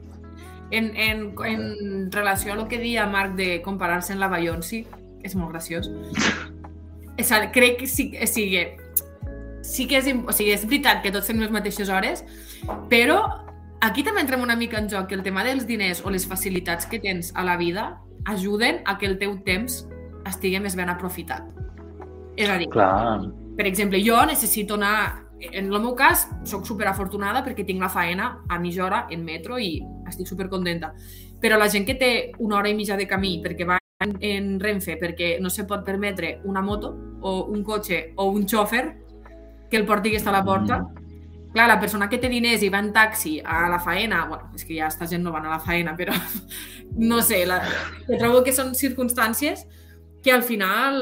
[0.72, 4.86] En, en, en relació a lo que deia Marc de comparar-se en la Beyoncé,
[5.24, 5.90] és molt graciós.
[7.18, 8.66] És, a- crec que sí, o sigui,
[9.62, 12.24] sí que és, o sigui, és veritat que tots tenim les mateixes hores,
[12.90, 13.20] però
[13.82, 16.86] aquí també entrem una mica en joc que el tema dels diners o les facilitats
[16.86, 19.86] que tens a la vida ajuden a que el teu temps
[20.26, 21.44] estigui més ben aprofitat.
[22.38, 23.22] És a dir, Clar.
[23.58, 25.28] per exemple, jo necessito anar...
[25.42, 29.58] En el meu cas, sóc superafortunada perquè tinc la faena a mitja hora en metro
[29.58, 30.94] i estic supercontenta.
[31.42, 34.60] Però la gent que té una hora i mitja de camí perquè va en, en
[34.60, 38.86] Renfe perquè no se pot permetre una moto o un cotxe o un xòfer
[39.70, 40.82] que el porti hasta a la porta,
[41.54, 44.66] clar, la persona que té diners i va en taxi a la faena, bueno, és
[44.68, 46.14] que ja esta gent no van a la faena, però
[47.12, 47.62] no sé, la,
[48.08, 49.64] que trobo que són circumstàncies
[50.22, 51.00] que al final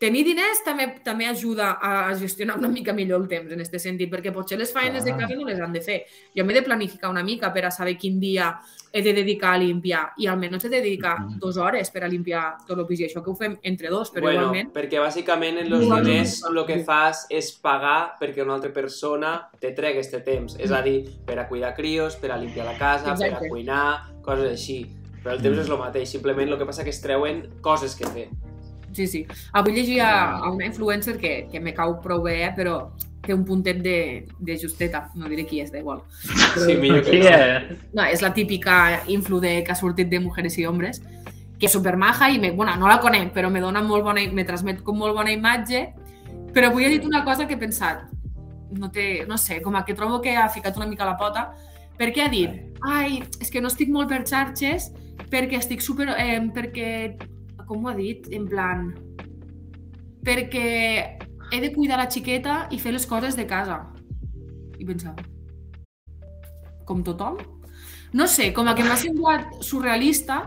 [0.00, 4.08] tenir diners també també ajuda a gestionar una mica millor el temps en aquest sentit,
[4.10, 5.98] perquè potser les feines de casa no les han de fer.
[6.34, 8.54] Jo m'he de planificar una mica per a saber quin dia
[8.92, 11.38] he de dedicar a limpiar i almenys he de dedicar Mhm.
[11.38, 14.10] dues hores per a limpiar tot el pis i això que ho fem entre dos,
[14.12, 14.72] però bueno, igualment...
[14.72, 19.72] perquè bàsicament en els diners el que fas és pagar perquè una altra persona te
[19.72, 20.56] tregui este temps.
[20.58, 23.46] És a dir, per a cuidar crios, per a limpiar la casa, per Exacte.
[23.46, 24.86] a cuinar, coses així.
[25.22, 25.60] Però el temps Mm.
[25.60, 28.28] és el mateix, simplement el que passa que es treuen coses que fer.
[28.92, 29.26] Sí, sí.
[29.52, 32.90] Avui llegia a una influencer que, que me cau prou bé, però
[33.22, 35.04] té un puntet de, de justeta.
[35.14, 36.02] No diré qui és, da igual.
[36.26, 37.70] Però, Sí, millor que és?
[37.92, 41.02] no, és la típica influ de, que ha sortit de Mujeres i Hombres,
[41.60, 44.46] que és supermaja i me, bueno, no la conec, però me dona molt bona, me
[44.48, 45.90] transmet com molt bona imatge,
[46.54, 48.08] però avui he dit una cosa que he pensat,
[48.72, 51.50] no, té, no sé, com a que trobo que ha ficat una mica la pota,
[52.00, 52.56] perquè ha dit,
[52.88, 54.88] ai, és que no estic molt per xarxes
[55.30, 56.08] perquè estic super...
[56.16, 56.88] Eh, perquè,
[57.70, 58.26] com ho ha dit?
[58.34, 58.88] En plan,
[60.26, 60.66] perquè
[61.50, 63.84] he de cuidar la xiqueta i fer les coses de casa.
[64.80, 65.22] I pensava,
[66.88, 67.38] com tothom?
[68.12, 70.42] No sé, com a que m'ha semblat surrealista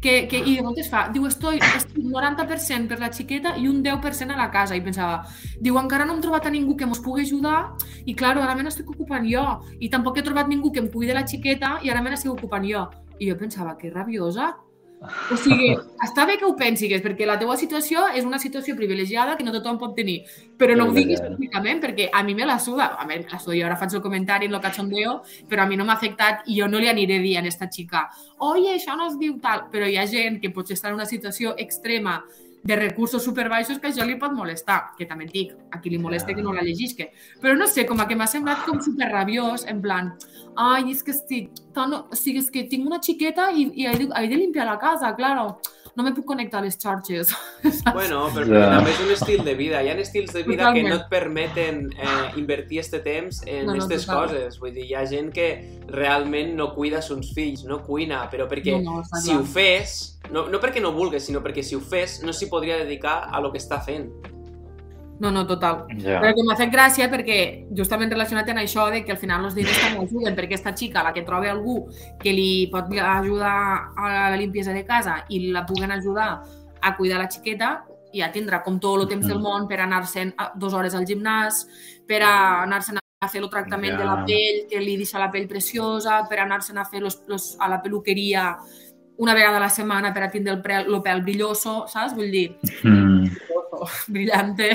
[0.00, 3.84] que, que, i de moltes fa, diu, estoy, estic 90% per la xiqueta i un
[3.84, 4.74] 10% a la casa.
[4.74, 5.20] I pensava,
[5.60, 8.64] diu, encara no hem trobat a ningú que mos pugui ajudar i, claro, ara me
[8.64, 9.44] n'estic ocupant jo.
[9.78, 12.32] I tampoc he trobat ningú que em cuidi de la xiqueta i ara me n'estic
[12.32, 12.88] ocupant jo.
[13.20, 14.54] I jo pensava, que rabiosa.
[15.02, 15.72] O sigui,
[16.04, 19.54] està bé que ho pensigues, perquè la teua situació és una situació privilegiada que no
[19.54, 20.20] tothom pot tenir,
[20.58, 22.92] però no ho diguis públicament, perquè a mi me la suda.
[22.98, 25.66] A mi me la suda, jo ara faig el comentari en lo cachondeo, però a
[25.66, 28.06] mi no m'ha afectat i jo no li aniré dir a aquesta xica
[28.42, 31.06] oye, això no es diu tal, però hi ha gent que potser està en una
[31.06, 32.20] situació extrema
[32.62, 35.98] de recursos superbaixos que això li pot molestar, que també et dic, a qui li
[35.98, 37.08] molesta que no la llegisca.
[37.42, 40.12] Però no sé, com a que m'ha semblat com superrabiós, en plan,
[40.54, 41.94] ai, és que estic tan...
[41.98, 44.78] O sigui, és que tinc una xiqueta i, i he, de, he de limpiar la
[44.78, 45.58] casa, claro.
[45.94, 47.28] No me puc connectar a les xarxes.
[47.92, 49.82] Bueno, però perquè també és un estil de vida.
[49.84, 50.88] Hi ha estils de vida que Totalment.
[50.88, 54.56] no et permeten eh, invertir este temps en No, no, aquestes coses.
[54.62, 55.48] Vull dir, hi ha gent que
[55.92, 59.40] realment no cuida sons fills, no cuina, però perquè No, no, si clar.
[59.40, 59.98] ho fes,
[60.32, 63.40] no, no perquè no vulgues, sinó perquè si ho fes no s'hi podria dedicar a
[63.44, 64.08] lo que està fent.
[65.20, 65.84] No, no, total.
[66.02, 66.18] Ja.
[66.22, 67.38] Però que m'ha fet gràcia perquè
[67.78, 71.04] justament relacionat amb això de que al final els diners també ajuden perquè aquesta xica,
[71.04, 71.76] la que trobi algú
[72.18, 76.42] que li pot ajudar a la limpiesa de casa i la puguen ajudar
[76.80, 80.74] a cuidar la xiqueta, ja tindrà com tot el temps del món per anar-se'n dues
[80.74, 81.62] hores al gimnàs,
[82.08, 83.98] per anar-se'n a fer el tractament Ja.
[83.98, 87.56] de la pell, que li deixa la pell preciosa, per anar-se'n a fer los, los,
[87.60, 88.58] a la peluqueria
[89.18, 92.14] una vegada a la setmana per a tindre el, pre, el pèl brilloso, saps?
[92.14, 92.46] Vull dir,
[92.82, 93.28] Mm.
[94.14, 94.70] brillante.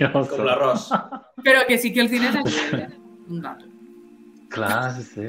[0.00, 0.88] Jo Com l'arròs.
[1.42, 2.94] Però que sí que els diners ajuden.
[3.28, 3.66] Un rato.
[4.50, 5.26] Clar, sí, sí.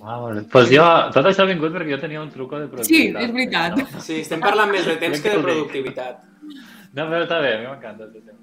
[0.00, 0.42] Wow.
[0.50, 2.70] Pues jo, tot això ha vingut perquè jo tenia un truco de Sí,
[3.12, 3.22] productivitat.
[3.22, 3.76] és veritat.
[3.78, 4.00] No?
[4.00, 6.22] Sí, estem parlant més de temps que de productivitat.
[6.94, 8.04] No, però està bé, a mi m'encanta.
[8.08, 8.38] aquest tema.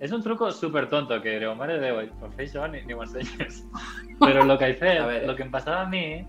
[0.00, 2.92] És un truco super tonto que direu, mare de Déu, per fer això ni, ni
[2.94, 3.62] ho ensenyes.
[4.18, 6.26] Però el que he fet, el que em passava a mi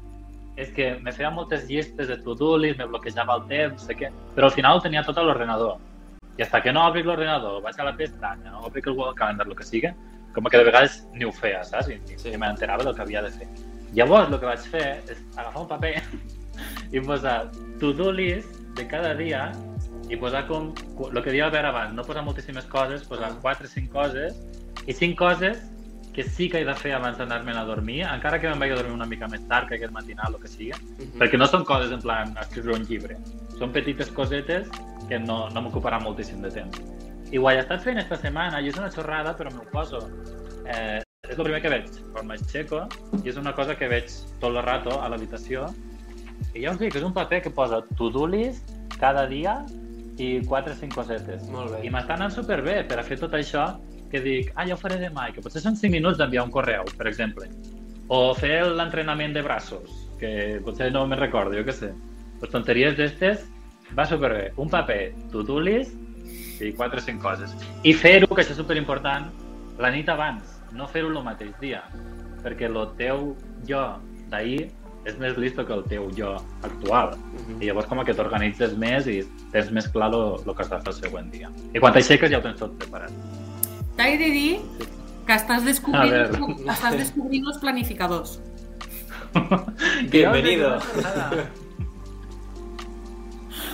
[0.55, 3.95] és que me feia moltes llistes de to-do list, me bloquejava el temps, no sé
[3.97, 5.77] què, però al final ho tenia tot a l'ordenador.
[6.37, 9.55] I hasta que no obric l'ordenador, vaig a la pestanya, obric el Google Calendar, el
[9.55, 9.91] que sigui,
[10.33, 11.89] com que de vegades ni ho feia, saps?
[11.89, 12.37] I ni, Sí.
[12.37, 13.47] m'enterava del que havia de fer.
[13.93, 16.01] Llavors, el que vaig fer és agafar un paper
[16.95, 19.51] i posar to-do list de cada dia
[20.09, 20.73] i posar com...
[21.13, 23.37] El que diia Albert abans, no posar moltíssimes coses, posar Ah.
[23.41, 24.37] 4 o 5 coses
[24.87, 25.61] i 5 coses
[26.13, 28.75] que sí que he de fer abans d'anar-me'n a dormir, encara que me'n vaig a
[28.75, 31.19] dormir una mica més tard, que aquest matinal, el que sigui, Mhm.
[31.19, 33.17] perquè no són coses en plan escriure un llibre.
[33.57, 34.67] Són petites cosetes
[35.09, 36.81] que no, no m'ocuparan moltíssim de temps.
[37.31, 40.07] I ho he estat fent esta setmana i és una xorrada, però m'ho poso.
[40.65, 42.87] Eh, és el primer que veig quan m'aixeco
[43.23, 44.05] i és una cosa que veig
[44.39, 45.65] tot el rato a l'habitació
[46.53, 49.65] i ja us dic, és un paper que posa to-do list cada dia
[50.17, 51.47] i 4 o 5 cosetes.
[51.49, 51.85] Molt bé.
[51.87, 53.79] I m'està anant superbé per a fer tot això
[54.13, 56.53] que dic, ah, ja ho faré demà, i que potser són 5 minuts d'enviar un
[56.53, 57.47] correu, per exemple.
[58.13, 59.89] O fer l'entrenament de braços,
[60.21, 61.89] que potser no me'n recordo, jo què sé.
[62.39, 63.47] Pues tonteries d'estes
[63.97, 64.51] va superbé.
[64.61, 65.01] Un paper,
[65.33, 65.97] to-do list
[66.61, 67.55] i quatre o cinc coses.
[67.81, 69.31] I fer-ho, que això és superimportant,
[69.81, 71.81] la nit abans, no fer-ho el mateix dia,
[72.45, 73.31] perquè el teu
[73.67, 73.83] jo
[74.29, 74.69] d'ahir
[75.09, 77.17] és més listo que el teu jo actual.
[77.59, 79.23] I llavors com que t'organitzes més i
[79.55, 81.49] tens més clar el que has de fer el següent dia.
[81.73, 83.41] I quan t'aixeques ja ho tens tot preparat.
[83.97, 84.53] T'he de dir
[85.27, 86.33] que estàs descobrint,
[86.65, 88.39] estàs descobrint els planificadors.
[90.13, 90.79] Bienvenido.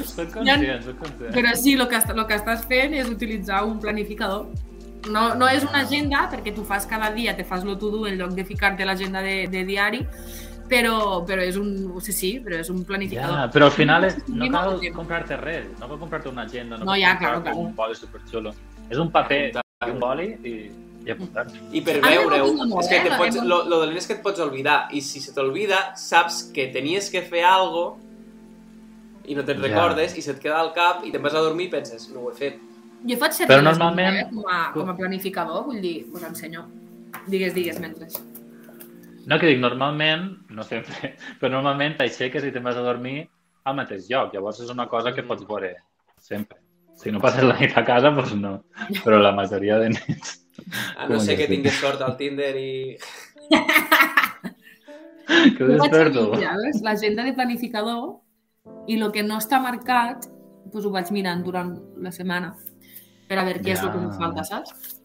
[0.04, 1.32] Soc conscient, soc conscient.
[1.36, 4.50] Però sí, el que, lo que estàs fent és utilitzar un planificador.
[5.10, 8.20] No, no és una agenda, perquè tu fas cada dia, te fas lo to-do en
[8.20, 10.02] lloc de ficar-te l'agenda de, de diari,
[10.70, 11.72] però, però és un...
[12.04, 13.40] Sí, sí, però és un planificador.
[13.40, 16.84] Ja, però al final és, no cal comprar-te res, no cal comprar-te una agenda, no,
[16.84, 17.66] No, cal ja, comprar-te claro, claro.
[17.72, 18.54] un boli superxulo.
[18.92, 19.42] És un paper
[19.88, 20.54] i un boli i,
[21.08, 21.46] i apuntar.
[21.72, 22.48] I per veure-ho,
[22.82, 25.22] és que eh, te pots, lo, lo dolent és que et pots oblidar, i si
[25.24, 27.86] se t'olvida, saps que tenies que fer algo
[29.30, 29.70] i no te'n Ja.
[29.70, 32.34] recordes, i se't queda al cap, i te'n vas a dormir i penses, no ho
[32.34, 32.60] he fet.
[33.08, 36.66] Jo faig servir Però normalment- eh, com, a, com a planificador, vull dir, us ensenyo.
[37.32, 38.10] Digues, digues, mentre.
[39.32, 43.30] No, que dic, normalment, no sempre, però normalment t'aixeques i te'n vas a dormir
[43.64, 44.34] al mateix lloc.
[44.36, 45.78] Llavors és una cosa que pots veure
[46.20, 46.59] sempre.
[47.00, 48.58] Si no passes la nit a casa, doncs no.
[49.06, 50.36] Però la majoria de nits...
[51.00, 52.98] A no ser que tingués sort al Tinder i...
[55.30, 56.24] Que vaig desperto.
[56.42, 58.18] ja l'agenda de planificador
[58.90, 60.26] i el que no està marcat,
[60.74, 62.56] doncs ho vaig mirant durant la setmana
[63.30, 64.08] per a veure què és el que Ja.
[64.08, 64.98] em falta, saps?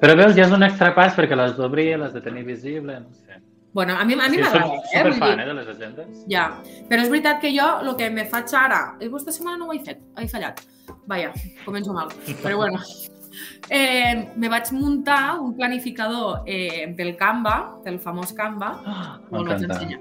[0.00, 3.12] Però veus, ja és un extra pas perquè l'has d'obrir, l'has de tenir visible, no
[3.12, 3.40] sé.
[3.76, 4.98] Bueno, a mi, a mi Sí, m'agrada, soc eh?
[5.02, 6.20] Superfan, eh, de les agendes.
[6.32, 6.44] Ja,
[6.88, 8.78] però és veritat que jo el que me faig ara...
[9.00, 10.62] Eh, Aquesta setmana no ho he fet, he fallat.
[11.10, 11.34] Vaja,
[11.66, 12.08] començo mal.
[12.40, 12.80] Però bueno,
[13.68, 19.74] eh, me vaig muntar un planificador eh, pel Canva, pel famós Canva, Ah, vaig M'encanta.
[19.74, 20.00] ensenyar.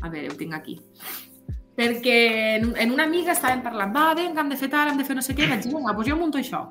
[0.00, 0.78] A veure, ho tinc aquí.
[1.76, 2.16] Perquè
[2.62, 5.20] en, en una amiga estàvem parlant, va, vinga, hem de fer tal, hem de fer
[5.20, 6.64] no sé què, i vaig dir, vinga, doncs jo munto això.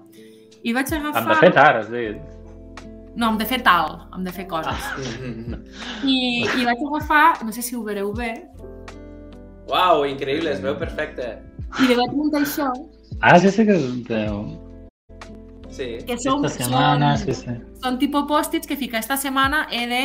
[0.66, 1.22] I vaig agafar...
[1.22, 2.39] Hem de fer tard, has dit.
[3.16, 4.86] No, hem de fer tal, hem de fer coses.
[6.06, 8.34] I, I vaig agafar, no sé si ho veureu bé,
[9.70, 11.28] Uau, increïble, es veu perfecte.
[11.84, 12.72] i li vaig muntar això,
[13.22, 14.44] Ah, sí, sí que és un teu.
[15.70, 15.98] Sí.
[16.08, 17.54] que són, Esta setmana, són, sí, sí.
[17.84, 20.00] són tipus pòstits que fica esta setmana he de,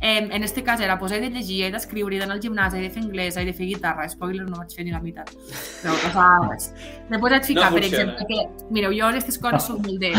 [0.00, 2.74] eh, en este cas era, pues he de llegir, he d'escriure, he d'anar al gimnàs,
[2.74, 5.30] he de fer anglès, he de fer guitarra, spoiler, no vaig fer ni la meitat.
[5.82, 6.72] Però passava res.
[7.10, 10.12] Després vaig ficar, No per exemple, que, mireu, jo aquestes coses soc molt de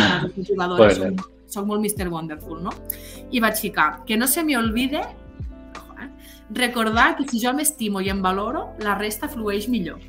[0.77, 2.09] Pues, soc, soc molt Mr.
[2.11, 2.73] Wonderful, no?
[3.31, 6.09] I vaig ficar, que no se me olvide ojo, eh,
[6.51, 9.99] recordar que si jo m'estimo i em valoro, la resta flueix millor.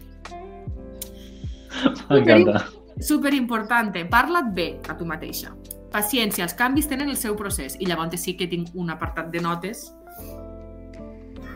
[2.10, 2.66] M'encanta.
[3.00, 5.54] Super importante, parla't bé a tu mateixa.
[5.92, 9.40] Paciència, els canvis tenen el seu procés i llavors sí que tinc un apartat de
[9.40, 9.86] notes.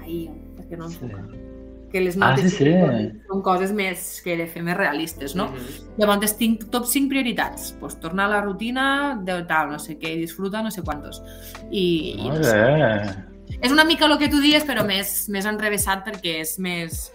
[0.00, 1.51] Ai, perquè no em Sí.
[1.92, 2.72] Que les Ah, notes sí, sí.
[3.28, 5.50] són coses més que de fer més realistes, no?
[5.50, 5.98] Mhm.
[5.98, 7.74] Llavors tinc top 5 prioritats.
[7.78, 11.22] Pues, tornar a la rutina de tal, no sé què, disfruta no sé quantos.
[11.70, 13.26] I, i no sé.
[13.60, 17.12] És una mica el que tu dies, però més, més enrevessat perquè és més,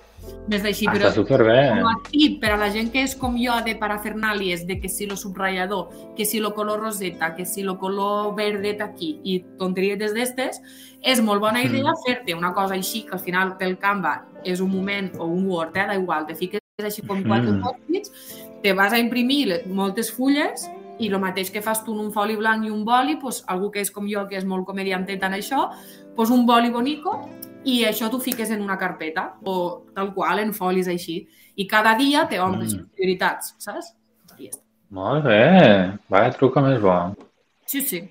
[0.48, 0.86] més d'així.
[0.88, 1.70] Però superbé.
[1.70, 4.90] com a tip per a la gent que és com jo de parafernàlies, de que
[4.90, 9.40] si lo subratllador, que si lo color roseta, que si lo color verdet aquí i
[9.58, 10.62] tonterietes d'estes,
[11.02, 12.04] és molt bona idea Mm.
[12.06, 15.76] fer-te una cosa així, que al final pel Canva és un moment o un Word,
[15.78, 17.62] eh, da igual, te fiques així com quatre Mm.
[17.62, 18.12] post-its,
[18.64, 22.36] te vas a imprimir moltes fulles i el mateix que fas tu en un foli
[22.36, 25.34] blanc i un boli, pues, algú que és com jo, que és molt comediantet en
[25.34, 25.70] això,
[26.16, 27.30] pues un boli bonico
[27.68, 31.22] i això t'ho fiques en una carpeta o tal qual, en folis així.
[31.58, 32.86] I cada dia te omples Mm.
[32.96, 33.94] prioritats, saps?
[34.40, 34.64] I ja està.
[34.90, 35.98] Molt bé.
[36.10, 36.94] Vaya truco més bo.
[37.66, 38.08] Sí, sí.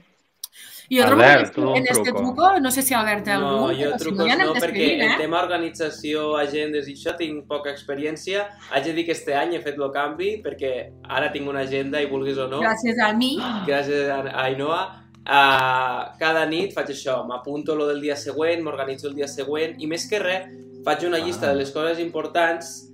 [0.88, 2.18] I jo Albert, trobo tu que en este truco.
[2.34, 5.16] truco, no sé si Albert té No, algun, jo si no, no, perquè eh?
[5.18, 8.44] tema organització, agendes i això tinc poca experiència.
[8.70, 12.00] Haig de dir que este any he fet el canvi perquè ara tinc una agenda
[12.00, 13.36] i vulguis o no, Gràcies a mi.
[13.66, 19.08] gràcies a a Ainhoa, uh, cada nit faig això, m'apunto lo del dia següent, m'organitzo
[19.10, 20.46] el dia següent i més que res
[20.86, 21.52] faig una llista Ah.
[21.52, 22.84] de les coses importants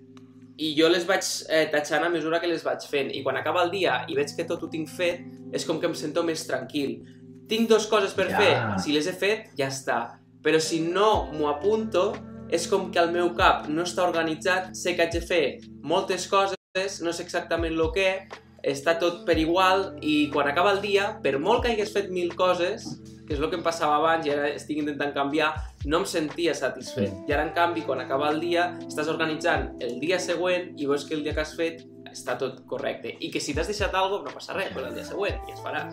[0.59, 3.63] i jo les vaig eh, tatxant a mesura que les vaig fent i quan acaba
[3.65, 5.21] el dia i veig que tot ho tinc fet
[5.53, 7.03] és com que em sento més tranquil.
[7.49, 8.39] Tinc dues coses per Ja.
[8.39, 12.15] fer, si les he fet ja està, però si no m'ho apunto
[12.51, 16.27] és com que el meu cap no està organitzat, sé que haig de fer moltes
[16.29, 18.29] coses, no sé exactament el que,
[18.63, 22.33] està tot per igual i quan acaba el dia, per molt que hagués fet mil
[22.39, 22.87] coses,
[23.27, 25.53] que és el que em passava abans i ara estic intentant canviar,
[25.87, 27.13] no em sentia satisfet.
[27.29, 31.07] I ara, en canvi, quan acaba el dia, estàs organitzant el dia següent i veus
[31.09, 31.83] que el dia que has fet
[32.13, 33.17] està tot correcte.
[33.21, 35.57] I que si t'has deixat alguna cosa, no passa res, però el dia següent ja
[35.57, 35.87] es farà.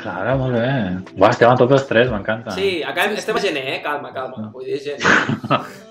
[0.00, 0.68] Clar, molt bé.
[1.12, 2.56] Buah, estem a tots els tres, m'encanta.
[2.56, 3.78] Sí, acabem, estem a gener, eh?
[3.84, 4.48] Calma, calma.
[4.54, 5.60] Vull dir, gener.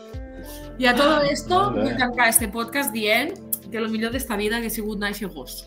[0.80, 4.78] I a todo esto vull tancar este podcast dient que el millor d'esta vida hagués
[4.80, 5.64] sigut néixer gos.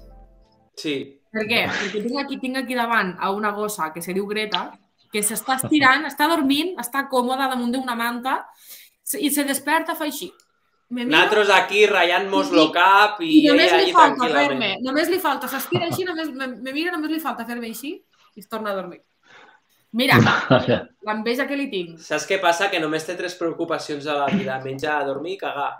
[0.78, 1.64] Sí, Per què?
[1.64, 4.66] Perquè tinc aquí, tinc aquí davant a una gossa que se diu Greta,
[5.12, 8.42] que s'està estirant, està dormint, està còmoda damunt d'una manta
[9.18, 10.28] i se desperta, fa així.
[10.92, 15.08] Me mira nosaltres aquí ratllant-nos lo cap i, i només ella li falta fer-me, només
[15.08, 18.48] li falta, s'estira així, només, me, me mira, només li falta fer-me així i es
[18.48, 19.00] torna a dormir.
[19.96, 20.18] Mira,
[21.08, 21.96] l'enveja que li tinc.
[22.00, 22.68] Saps què passa?
[22.72, 24.56] Que només té tres preocupacions a la vida.
[24.64, 25.70] Menjar, dormir i cagar.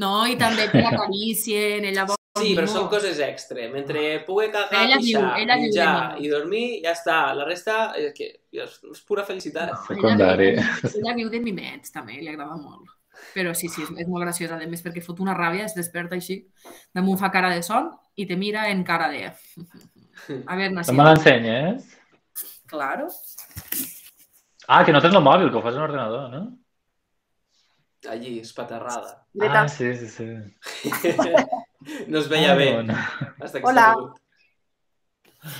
[0.00, 2.16] No, i també que l'acaricien, ella vol...
[2.40, 2.72] Sí, però no.
[2.72, 3.66] són coses extra.
[3.68, 5.92] Mentre pugui cagar, Ella pixar, viu, ella menjar
[6.24, 7.18] i dormir, ja està.
[7.36, 9.74] La resta és, que, és, és pura felicitat.
[9.90, 10.54] Secundari.
[10.94, 12.88] Ella viu de mimets, també, li agrada molt.
[13.34, 16.16] Però sí, sí, és, és molt graciosa, a més, perquè fot una ràbia, es desperta
[16.16, 16.40] així,
[16.96, 19.28] damunt fa cara de son i te mira en cara de...
[19.28, 20.96] A veure, No Nassim.
[20.96, 21.92] me l'ensenyes?
[22.72, 23.08] Claro.
[24.68, 26.42] Ah, que no tens el mòbil, que ho fas en ordinador, no?
[28.08, 29.26] Allí, espaterrada.
[29.40, 30.26] Ah, sí, sí, sí.
[32.06, 32.70] No es veia bé.
[32.70, 32.94] Ah, bueno.
[33.40, 33.94] Hasta que Hola.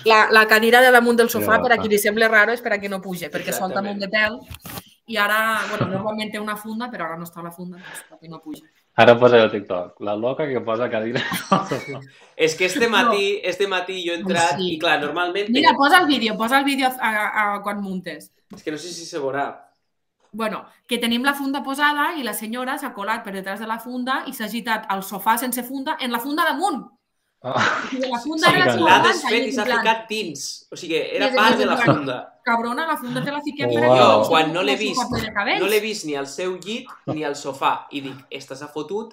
[0.05, 2.77] La, la cadira de damunt del sofà, per a qui li sembla raro, és per
[2.77, 4.37] a qui no puja, perquè solta molt de pèl.
[5.11, 8.31] I ara, bueno, normalment té una funda, però ara no està la funda, doncs perquè
[8.31, 8.63] no puja.
[9.03, 9.99] Ara posa el TikTok.
[10.07, 11.25] La loca que posa cadira.
[12.37, 14.75] És que este matí, este matí jo he entrat Sí.
[14.75, 15.51] i clar, normalment...
[15.51, 17.27] Mira, posa el vídeo, posa el vídeo a, a,
[17.57, 18.31] a quan muntes.
[18.55, 19.49] És que no sé si se veurà.
[20.35, 23.77] Bueno, que tenim la funda posada i la senyora s'ha colat per detrás de la
[23.79, 26.87] funda i s'ha agitat al sofà sense funda en la funda damunt.
[27.45, 27.59] Ah,
[27.93, 30.45] I de la funda Sí, era l'ha desfet i s'ha ficat dins.
[30.73, 32.17] O sigui, era Sí, part de la funda.
[32.47, 33.77] Cabrona, la funda te la fiquem Wow.
[33.77, 33.99] per aquí.
[33.99, 34.29] Jo, Wow.
[34.31, 35.13] quan no l'he vist,
[35.61, 37.87] no l'he vist ni al seu llit ni al sofà.
[37.91, 39.13] I dic, esta s'ha fotut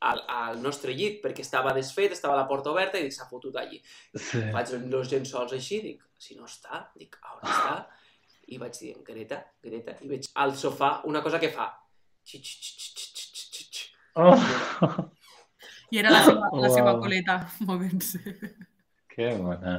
[0.00, 3.54] al, al nostre llit, perquè estava desfet, estava la porta oberta i dic, s'ha fotut
[3.56, 3.80] allí.
[4.14, 4.42] sí.
[4.50, 7.86] Faig dos llençols així, dic, si no està, dic, on està?
[8.48, 11.66] I vaig dir, Greta, Greta, i veig al sofà una cosa que fa.
[14.18, 14.34] Oh,
[15.92, 17.00] I era la seva, la seva Wow.
[17.02, 17.36] coleta
[17.68, 18.20] movent-se.
[19.14, 19.74] que bona.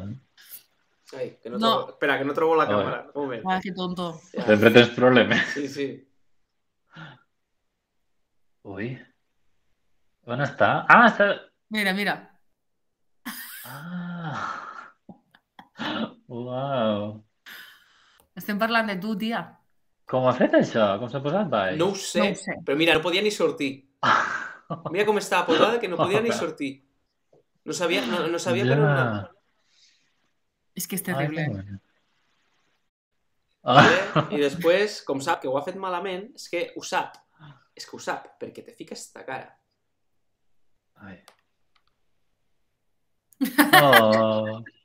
[1.17, 1.69] Ai, que no, No.
[1.73, 1.89] Trobo...
[1.95, 2.99] Espera, que no trobo la A càmera.
[3.15, 3.43] Un moment.
[3.49, 4.11] Ah, que tonto.
[4.33, 4.45] Ja.
[4.45, 5.45] Sempre tens problemes.
[5.53, 5.87] Sí, sí.
[8.69, 8.89] Ui.
[10.29, 10.71] On està?
[10.87, 11.29] Ah, està...
[11.73, 12.15] Mira, mira.
[13.65, 14.61] Ah.
[16.27, 17.23] Uau.
[18.39, 19.41] Estem parlant de tu, tia.
[20.09, 20.85] Com ha fet això?
[21.01, 21.75] Com s'ha posat baix?
[21.79, 22.55] No ho sé, No ho sé.
[22.65, 23.73] però mira, no podia ni sortir.
[24.93, 26.71] Mira com estava posada, que no podia ni sortir.
[27.65, 29.31] No sabia, no, no sabia per on anar.
[30.77, 31.43] És que és Ai, terrible.
[31.43, 31.79] que bona.
[33.69, 34.27] Ah.
[34.31, 37.17] I després, com sap que ho ha fet malament, és que ho sap.
[37.75, 39.49] És que ho sap, perquè te fica esta cara.
[41.03, 41.17] Ai.
[43.81, 44.59] Oh,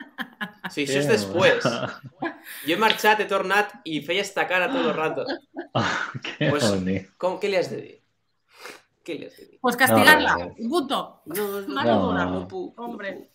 [0.71, 1.65] Sí, això és després.
[2.69, 5.25] Jo he marxat, he tornat i feia esta cara tot el rato.
[6.25, 7.11] que Pues- bonic.
[7.21, 7.95] Com, què li has de dir?
[9.05, 9.59] Què li has de dir?
[9.65, 10.35] Pues castigar-la.
[10.41, 10.99] No, punto.
[11.27, 12.25] No, no, Mare no, dura.
[12.27, 12.79] no puc.
[12.81, 13.31] Hombre.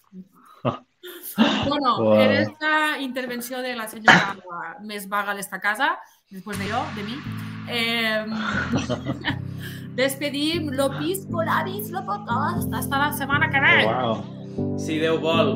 [0.63, 2.19] Bueno, Wow.
[2.19, 4.35] en esta intervenció de la senyora
[4.83, 5.93] més vaga d'esta casa,
[6.29, 7.15] després de jo, de mi,
[7.71, 8.25] eh,
[9.95, 12.73] despedim lo pisco, labis, lo podcast.
[12.73, 13.85] Hasta la setmana que ve.
[13.85, 14.77] Wow.
[14.79, 15.53] Si Déu vol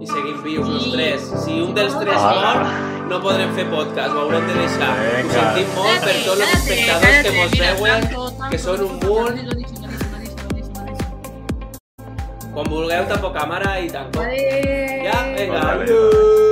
[0.00, 2.32] i seguim vius els tres, si un dels tres Ah.
[2.34, 4.92] mor, no podrem fer podcast, ho haurem de deixar.
[5.24, 9.36] Ho sentim molt per tots els espectadors que mos veuen, que són un munt.
[12.56, 13.88] Quan vulgueu, tampoc càmera i.
[13.88, 14.22] Adéu.
[15.04, 16.45] Ja, vinga, adéu.